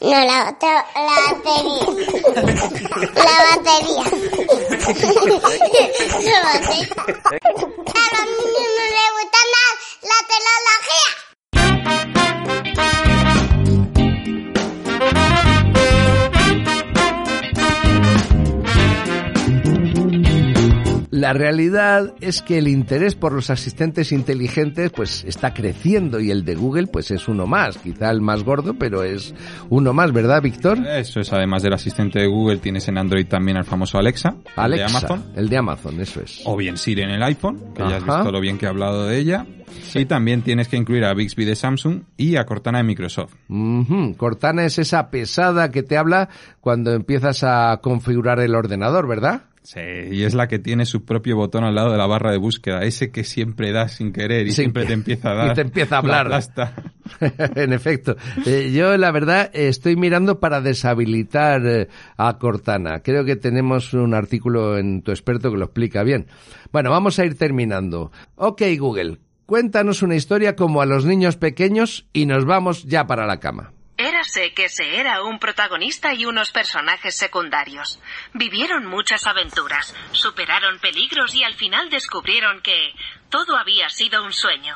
No, 0.00 0.10
la, 0.10 0.56
la 0.96 1.16
batería. 1.30 1.86
La 3.14 3.54
batería. 3.54 4.04
la 6.24 6.38
batería. 6.42 6.88
A 7.94 8.04
los 8.10 8.26
niños 8.26 8.68
no 8.76 8.84
les 8.90 9.10
gusta 9.14 9.38
nada 9.54 9.70
la 10.02 10.18
tecnología. 10.26 11.10
La 21.26 21.32
realidad 21.32 22.14
es 22.20 22.40
que 22.40 22.56
el 22.56 22.68
interés 22.68 23.16
por 23.16 23.32
los 23.32 23.50
asistentes 23.50 24.12
inteligentes 24.12 24.92
pues 24.92 25.24
está 25.24 25.52
creciendo 25.52 26.20
y 26.20 26.30
el 26.30 26.44
de 26.44 26.54
Google 26.54 26.86
pues 26.86 27.10
es 27.10 27.26
uno 27.26 27.48
más, 27.48 27.78
quizá 27.78 28.12
el 28.12 28.20
más 28.20 28.44
gordo, 28.44 28.74
pero 28.74 29.02
es 29.02 29.34
uno 29.68 29.92
más, 29.92 30.12
¿verdad, 30.12 30.40
Víctor? 30.40 30.86
Eso 30.86 31.18
es, 31.18 31.32
además 31.32 31.64
del 31.64 31.72
asistente 31.72 32.20
de 32.20 32.28
Google, 32.28 32.58
tienes 32.58 32.86
en 32.86 32.96
Android 32.96 33.26
también 33.26 33.56
al 33.56 33.64
famoso 33.64 33.98
Alexa, 33.98 34.36
Alexa, 34.54 34.84
el 34.86 34.92
de 34.92 34.98
Amazon. 34.98 35.24
El 35.34 35.48
de 35.48 35.56
Amazon, 35.56 36.00
eso 36.00 36.20
es. 36.20 36.42
O 36.44 36.56
bien 36.56 36.76
Siri 36.76 37.02
en 37.02 37.10
el 37.10 37.22
iPhone, 37.24 37.74
que 37.74 37.82
ya 37.82 37.96
has 37.96 38.04
Ajá. 38.04 38.18
visto 38.18 38.30
lo 38.30 38.40
bien 38.40 38.56
que 38.56 38.66
he 38.66 38.68
hablado 38.68 39.06
de 39.06 39.18
ella. 39.18 39.46
Y 39.96 40.04
también 40.04 40.42
tienes 40.42 40.68
que 40.68 40.76
incluir 40.76 41.04
a 41.04 41.12
Bixby 41.12 41.44
de 41.44 41.56
Samsung 41.56 42.02
y 42.16 42.36
a 42.36 42.46
Cortana 42.46 42.78
de 42.78 42.84
Microsoft. 42.84 43.34
Ujú, 43.48 44.14
Cortana 44.16 44.64
es 44.64 44.78
esa 44.78 45.10
pesada 45.10 45.72
que 45.72 45.82
te 45.82 45.96
habla 45.96 46.28
cuando 46.60 46.92
empiezas 46.92 47.42
a 47.42 47.80
configurar 47.82 48.38
el 48.38 48.54
ordenador, 48.54 49.08
¿verdad? 49.08 49.42
Sí, 49.66 49.80
y 50.12 50.22
es 50.22 50.34
la 50.34 50.46
que 50.46 50.60
tiene 50.60 50.86
su 50.86 51.04
propio 51.04 51.34
botón 51.34 51.64
al 51.64 51.74
lado 51.74 51.90
de 51.90 51.98
la 51.98 52.06
barra 52.06 52.30
de 52.30 52.36
búsqueda, 52.36 52.84
ese 52.84 53.10
que 53.10 53.24
siempre 53.24 53.72
das 53.72 53.94
sin 53.94 54.12
querer 54.12 54.46
y 54.46 54.52
siempre 54.52 54.86
te 54.86 54.92
empieza 54.92 55.32
a 55.32 55.34
dar. 55.34 55.50
y 55.50 55.54
te 55.54 55.60
empieza 55.62 55.98
a 55.98 56.02
la 56.02 56.20
hablar. 56.20 56.44
en 57.56 57.72
efecto. 57.72 58.14
Eh, 58.44 58.70
yo, 58.72 58.96
la 58.96 59.10
verdad, 59.10 59.50
estoy 59.52 59.96
mirando 59.96 60.38
para 60.38 60.60
deshabilitar 60.60 61.66
eh, 61.66 61.88
a 62.16 62.38
Cortana. 62.38 63.00
Creo 63.00 63.24
que 63.24 63.34
tenemos 63.34 63.92
un 63.92 64.14
artículo 64.14 64.78
en 64.78 65.02
tu 65.02 65.10
experto 65.10 65.50
que 65.50 65.58
lo 65.58 65.64
explica 65.64 66.04
bien. 66.04 66.28
Bueno, 66.70 66.92
vamos 66.92 67.18
a 67.18 67.24
ir 67.24 67.36
terminando. 67.36 68.12
Ok, 68.36 68.62
Google, 68.78 69.18
cuéntanos 69.46 70.00
una 70.00 70.14
historia 70.14 70.54
como 70.54 70.80
a 70.80 70.86
los 70.86 71.04
niños 71.04 71.36
pequeños 71.36 72.06
y 72.12 72.26
nos 72.26 72.44
vamos 72.44 72.84
ya 72.84 73.08
para 73.08 73.26
la 73.26 73.40
cama. 73.40 73.72
Érase 73.98 74.52
que 74.52 74.68
se 74.68 75.00
era 75.00 75.22
un 75.22 75.38
protagonista 75.38 76.12
y 76.12 76.26
unos 76.26 76.50
personajes 76.50 77.16
secundarios. 77.16 77.98
Vivieron 78.34 78.84
muchas 78.84 79.26
aventuras, 79.26 79.94
superaron 80.12 80.78
peligros 80.80 81.34
y 81.34 81.44
al 81.44 81.54
final 81.54 81.88
descubrieron 81.88 82.60
que 82.60 82.92
todo 83.30 83.56
había 83.56 83.88
sido 83.88 84.22
un 84.22 84.34
sueño. 84.34 84.74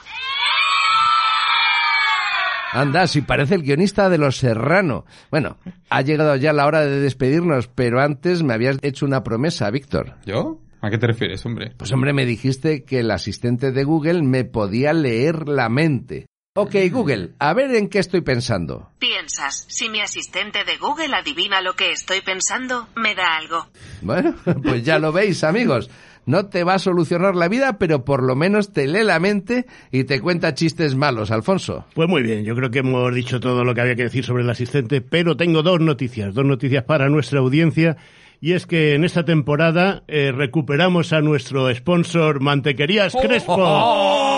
Anda, 2.72 3.06
si 3.09 3.20
parece 3.20 3.56
el 3.56 3.62
guionista 3.62 4.09
de 4.09 4.16
Los 4.16 4.37
Serrano. 4.37 5.04
Bueno, 5.30 5.59
ha 5.90 6.00
llegado 6.02 6.37
ya 6.37 6.52
la 6.52 6.66
hora 6.66 6.80
de 6.80 7.00
despedirnos, 7.00 7.68
pero 7.68 8.00
antes 8.00 8.42
me 8.42 8.54
habías 8.54 8.78
hecho 8.83 9.04
una 9.04 9.22
promesa, 9.22 9.70
Víctor. 9.70 10.14
¿Yo? 10.24 10.61
¿A 10.80 10.88
qué 10.88 10.96
te 10.96 11.09
refieres, 11.09 11.44
hombre? 11.44 11.74
Pues 11.76 11.92
hombre, 11.92 12.14
me 12.14 12.24
dijiste 12.24 12.85
que 12.85 13.00
el 13.00 13.11
asistente 13.11 13.70
de 13.70 13.85
Google 13.85 14.22
me 14.22 14.44
podía 14.44 14.94
leer 14.94 15.46
la 15.46 15.68
mente. 15.68 16.29
Ok, 16.56 16.74
Google, 16.90 17.34
a 17.38 17.54
ver 17.54 17.72
en 17.76 17.88
qué 17.88 18.00
estoy 18.00 18.22
pensando. 18.22 18.90
Piensas, 18.98 19.66
si 19.68 19.88
mi 19.88 20.00
asistente 20.00 20.64
de 20.64 20.78
Google 20.78 21.14
adivina 21.14 21.60
lo 21.60 21.74
que 21.74 21.92
estoy 21.92 22.22
pensando, 22.22 22.88
me 22.96 23.14
da 23.14 23.36
algo. 23.36 23.68
Bueno, 24.02 24.34
pues 24.64 24.82
ya 24.82 24.98
lo 24.98 25.12
veis, 25.12 25.44
amigos. 25.44 25.88
No 26.26 26.46
te 26.46 26.64
va 26.64 26.74
a 26.74 26.78
solucionar 26.80 27.36
la 27.36 27.46
vida, 27.46 27.78
pero 27.78 28.04
por 28.04 28.24
lo 28.24 28.34
menos 28.34 28.72
te 28.72 28.88
lee 28.88 29.04
la 29.04 29.20
mente 29.20 29.66
y 29.92 30.02
te 30.02 30.20
cuenta 30.20 30.52
chistes 30.52 30.96
malos, 30.96 31.30
Alfonso. 31.30 31.86
Pues 31.94 32.08
muy 32.08 32.22
bien, 32.22 32.44
yo 32.44 32.56
creo 32.56 32.72
que 32.72 32.80
hemos 32.80 33.14
dicho 33.14 33.38
todo 33.38 33.62
lo 33.62 33.72
que 33.72 33.82
había 33.82 33.94
que 33.94 34.02
decir 34.02 34.24
sobre 34.24 34.42
el 34.42 34.50
asistente, 34.50 35.00
pero 35.02 35.36
tengo 35.36 35.62
dos 35.62 35.78
noticias, 35.78 36.34
dos 36.34 36.44
noticias 36.44 36.82
para 36.82 37.08
nuestra 37.08 37.38
audiencia. 37.38 37.96
Y 38.40 38.54
es 38.54 38.66
que 38.66 38.94
en 38.94 39.04
esta 39.04 39.24
temporada 39.24 40.02
eh, 40.08 40.32
recuperamos 40.32 41.12
a 41.12 41.20
nuestro 41.20 41.72
sponsor 41.72 42.40
Mantequerías 42.40 43.14
Crespo. 43.14 44.26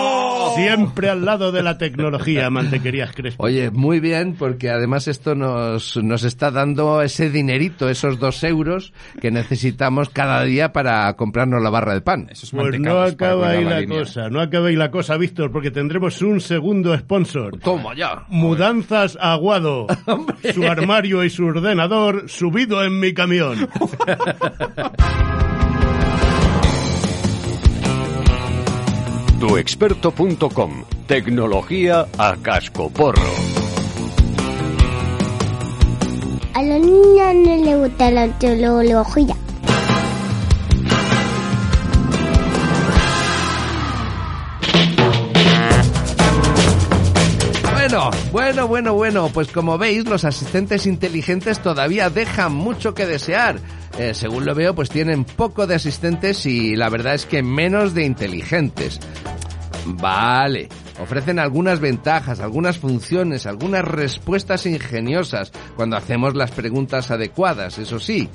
Siempre 0.55 1.09
al 1.09 1.25
lado 1.25 1.51
de 1.51 1.63
la 1.63 1.77
tecnología, 1.77 2.49
Mantequerías 2.49 3.11
Crespo. 3.13 3.43
Oye, 3.43 3.71
muy 3.71 3.99
bien, 3.99 4.35
porque 4.35 4.69
además 4.69 5.07
esto 5.07 5.35
nos, 5.35 5.97
nos 5.97 6.23
está 6.23 6.51
dando 6.51 7.01
ese 7.01 7.29
dinerito, 7.29 7.89
esos 7.89 8.19
dos 8.19 8.43
euros 8.43 8.93
que 9.21 9.31
necesitamos 9.31 10.09
cada 10.09 10.43
día 10.43 10.73
para 10.73 11.13
comprarnos 11.15 11.61
la 11.61 11.69
barra 11.69 11.93
de 11.93 12.01
pan. 12.01 12.27
Pues 12.51 12.79
no 12.79 13.01
acaba 13.01 13.49
ahí 13.49 13.63
la 13.63 13.85
cosa, 13.85 14.29
no 14.29 14.41
acaba 14.41 14.67
ahí 14.67 14.75
la 14.75 14.91
cosa, 14.91 15.17
Víctor, 15.17 15.51
porque 15.51 15.71
tendremos 15.71 16.21
un 16.21 16.39
segundo 16.39 16.97
sponsor. 16.97 17.59
Toma 17.59 17.95
ya. 17.95 18.25
Mudanzas 18.29 19.17
Aguado. 19.19 19.87
su 20.53 20.63
armario 20.65 21.23
y 21.23 21.29
su 21.29 21.45
ordenador 21.45 22.29
subido 22.29 22.83
en 22.83 22.99
mi 22.99 23.13
camión. 23.13 23.69
Tuexperto.com. 29.45 30.85
Tecnología 31.05 32.07
a 32.17 32.37
cascoporro. 32.41 33.21
A 36.53 36.63
los 36.63 36.79
niños 36.79 37.35
no 37.45 37.57
les 37.57 37.77
gusta 37.77 38.09
la 38.09 38.29
teología. 38.39 39.35
Bueno, 48.31 48.67
bueno, 48.67 48.95
bueno, 48.95 49.29
pues 49.31 49.51
como 49.51 49.77
veis, 49.77 50.07
los 50.07 50.25
asistentes 50.25 50.87
inteligentes 50.87 51.59
todavía 51.59 52.09
dejan 52.09 52.51
mucho 52.51 52.95
que 52.95 53.05
desear. 53.05 53.59
Eh, 53.99 54.15
según 54.15 54.45
lo 54.45 54.55
veo, 54.55 54.73
pues 54.73 54.89
tienen 54.89 55.25
poco 55.25 55.67
de 55.67 55.75
asistentes 55.75 56.47
y 56.47 56.75
la 56.75 56.89
verdad 56.89 57.13
es 57.13 57.27
que 57.27 57.43
menos 57.43 57.93
de 57.93 58.03
inteligentes. 58.03 58.99
Vale, 59.85 60.69
ofrecen 60.99 61.37
algunas 61.37 61.79
ventajas, 61.79 62.39
algunas 62.39 62.79
funciones, 62.79 63.45
algunas 63.45 63.85
respuestas 63.85 64.65
ingeniosas 64.65 65.51
cuando 65.75 65.95
hacemos 65.95 66.33
las 66.33 66.49
preguntas 66.49 67.11
adecuadas, 67.11 67.77
eso 67.77 67.99
sí. 67.99 68.27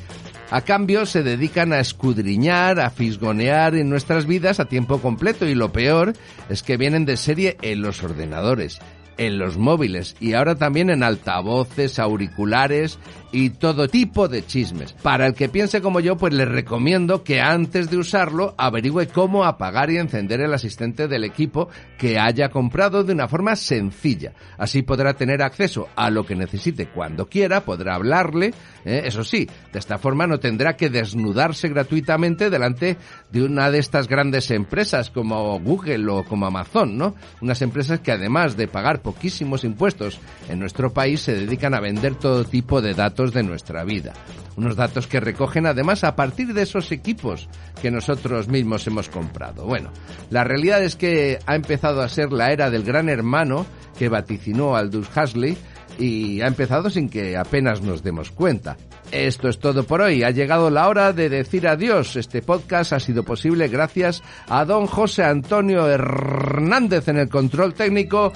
A 0.51 0.63
cambio, 0.63 1.05
se 1.05 1.23
dedican 1.23 1.73
a 1.73 1.81
escudriñar, 1.81 2.81
a 2.81 2.91
fisgonear 2.91 3.75
en 3.75 3.91
nuestras 3.91 4.25
vidas 4.25 4.61
a 4.61 4.65
tiempo 4.65 4.99
completo 5.01 5.47
y 5.47 5.55
lo 5.55 5.73
peor 5.73 6.15
es 6.49 6.63
que 6.63 6.79
vienen 6.79 7.05
de 7.05 7.19
serie 7.19 7.59
en 7.61 7.83
los 7.83 8.03
ordenadores, 8.03 8.81
en 9.19 9.39
los 9.39 9.59
móviles 9.59 10.17
y 10.21 10.33
ahora 10.33 10.55
también 10.55 10.91
en 10.91 11.03
altavoces, 11.03 11.99
auriculares 11.99 12.99
y 13.33 13.51
todo 13.51 13.89
tipo 13.89 14.29
de 14.29 14.45
chismes. 14.45 14.93
Para 14.95 15.27
el 15.27 15.35
que 15.35 15.49
piense 15.49 15.81
como 15.81 16.01
yo, 16.01 16.17
pues 16.17 16.33
le 16.33 16.45
recomiendo 16.45 17.23
que 17.23 17.41
antes 17.41 17.91
de 17.91 17.99
usarlo 17.99 18.55
averigüe 18.57 19.09
cómo 19.09 19.45
apagar 19.45 19.91
y 19.91 19.99
encender 19.99 20.41
el 20.41 20.55
asistente 20.55 21.09
del 21.09 21.25
equipo 21.25 21.69
que 21.99 22.19
haya 22.19 22.49
comprado 22.49 23.05
de 23.05 23.13
una 23.13 23.29
forma 23.29 23.57
sencilla. 23.57 24.33
Así 24.57 24.83
podrá 24.83 25.15
tener 25.15 25.43
acceso 25.43 25.89
a 25.97 26.11
lo 26.11 26.25
que 26.25 26.35
necesite 26.35 26.89
cuando 26.89 27.27
quiera, 27.27 27.65
podrá 27.65 27.95
hablarle, 27.95 28.55
¿eh? 28.85 29.03
eso 29.05 29.25
sí, 29.25 29.49
de 29.73 29.79
esta 29.79 29.99
forma 29.99 30.27
no 30.27 30.39
tendrá 30.39 30.77
que 30.77 30.91
desnudarse 30.91 31.69
gratuitamente 31.69 32.51
delante 32.51 32.97
de 33.31 33.43
una 33.43 33.71
de 33.71 33.79
estas 33.79 34.09
grandes 34.09 34.51
empresas 34.51 35.11
como 35.11 35.59
Google 35.61 36.09
o 36.11 36.25
como 36.25 36.47
Amazon, 36.47 36.97
¿no? 36.97 37.15
Unas 37.41 37.63
empresas 37.63 38.01
que 38.01 38.13
además 38.13 38.57
de 38.57 38.69
pagar 38.69 39.03
poquísimos 39.03 39.65
impuestos 39.65 40.19
en 40.49 40.59
nuestro 40.59 40.93
país 40.93 41.21
se 41.21 41.35
dedican 41.35 41.75
a 41.75 41.81
vender 41.81 42.15
todo 42.15 42.45
tipo 42.45 42.81
de 42.81 42.95
datos 42.95 43.18
de 43.27 43.43
nuestra 43.43 43.85
vida. 43.85 44.13
Unos 44.57 44.77
datos 44.77 45.07
que 45.07 45.21
recogen 45.21 45.67
además 45.67 46.05
a 46.05 46.15
partir 46.15 46.55
de 46.55 46.63
esos 46.63 46.93
equipos 46.93 47.49
que 47.83 47.91
nosotros 47.91 48.49
mismos 48.49 48.87
hemos 48.87 49.09
comprado. 49.09 49.65
Bueno, 49.65 49.91
la 50.31 50.45
realidad 50.45 50.83
es 50.83 50.97
que 50.97 51.39
ha 51.47 51.55
empezado 51.55 52.01
a 52.01 52.09
ser 52.09 52.33
la 52.33 52.53
era 52.53 52.71
del 52.71 52.85
gran 52.85 53.09
hermano 53.09 53.67
que 53.99 54.09
vaticinó 54.09 54.77
Aldous 54.77 55.09
Huxley 55.15 55.57
y 55.99 56.41
ha 56.41 56.47
empezado 56.47 56.91
sin 56.91 57.09
que 57.09 57.37
apenas 57.37 57.83
nos 57.83 58.03
demos 58.03 58.31
cuenta. 58.31 58.77
Esto 59.11 59.49
es 59.49 59.59
todo 59.59 59.85
por 59.85 60.01
hoy. 60.01 60.23
Ha 60.23 60.31
llegado 60.31 60.71
la 60.71 60.89
hora 60.89 61.13
de 61.13 61.29
decir 61.29 61.67
adiós. 61.67 62.15
Este 62.17 62.43
podcast 62.43 62.93
ha 62.93 63.01
sido 63.01 63.25
posible 63.25 63.69
gracias 63.69 64.23
a 64.49 64.65
don 64.65 64.87
José 64.87 65.25
Antonio 65.25 65.89
Hernández 65.89 67.09
en 67.09 67.19
el 67.19 67.29
control 67.29 67.75
técnico. 67.75 68.33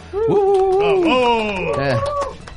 Eh, 1.79 1.97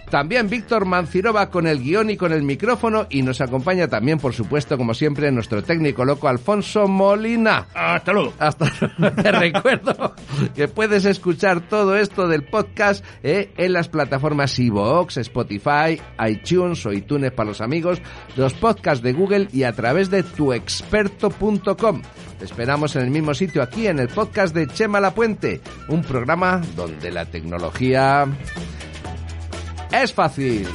también 0.09 0.49
Víctor 0.49 0.85
Mancirova 0.85 1.49
con 1.49 1.67
el 1.67 1.81
guion 1.81 2.09
y 2.09 2.17
con 2.17 2.31
el 2.31 2.43
micrófono 2.43 3.07
y 3.09 3.21
nos 3.21 3.41
acompaña 3.41 3.87
también, 3.87 4.19
por 4.19 4.33
supuesto, 4.33 4.77
como 4.77 4.93
siempre, 4.93 5.31
nuestro 5.31 5.63
técnico 5.63 6.05
loco 6.05 6.27
Alfonso 6.27 6.87
Molina. 6.87 7.67
Hasta 7.73 8.13
luego. 8.13 8.33
Hasta 8.39 8.65
Te 9.21 9.31
recuerdo 9.31 10.13
que 10.55 10.67
puedes 10.67 11.05
escuchar 11.05 11.61
todo 11.61 11.97
esto 11.97 12.27
del 12.27 12.43
podcast 12.43 13.03
eh, 13.23 13.51
en 13.57 13.73
las 13.73 13.89
plataformas 13.89 14.57
iVoox, 14.59 15.17
Spotify, 15.17 16.01
iTunes 16.27 16.85
o 16.85 16.93
iTunes 16.93 17.31
para 17.31 17.49
los 17.49 17.61
amigos, 17.61 18.01
los 18.35 18.53
podcasts 18.53 19.03
de 19.03 19.13
Google 19.13 19.47
y 19.51 19.63
a 19.63 19.73
través 19.73 20.09
de 20.09 20.23
tuexperto.com. 20.23 22.01
Te 22.39 22.45
esperamos 22.45 22.95
en 22.95 23.03
el 23.03 23.11
mismo 23.11 23.33
sitio 23.33 23.63
aquí 23.63 23.87
en 23.87 23.99
el 23.99 24.09
podcast 24.09 24.53
de 24.53 24.67
Chema 24.67 24.99
La 24.99 25.13
Puente, 25.13 25.61
un 25.87 26.03
programa 26.03 26.61
donde 26.75 27.11
la 27.11 27.25
tecnología 27.25 28.27
es 30.03 30.13
fácil. 30.13 30.67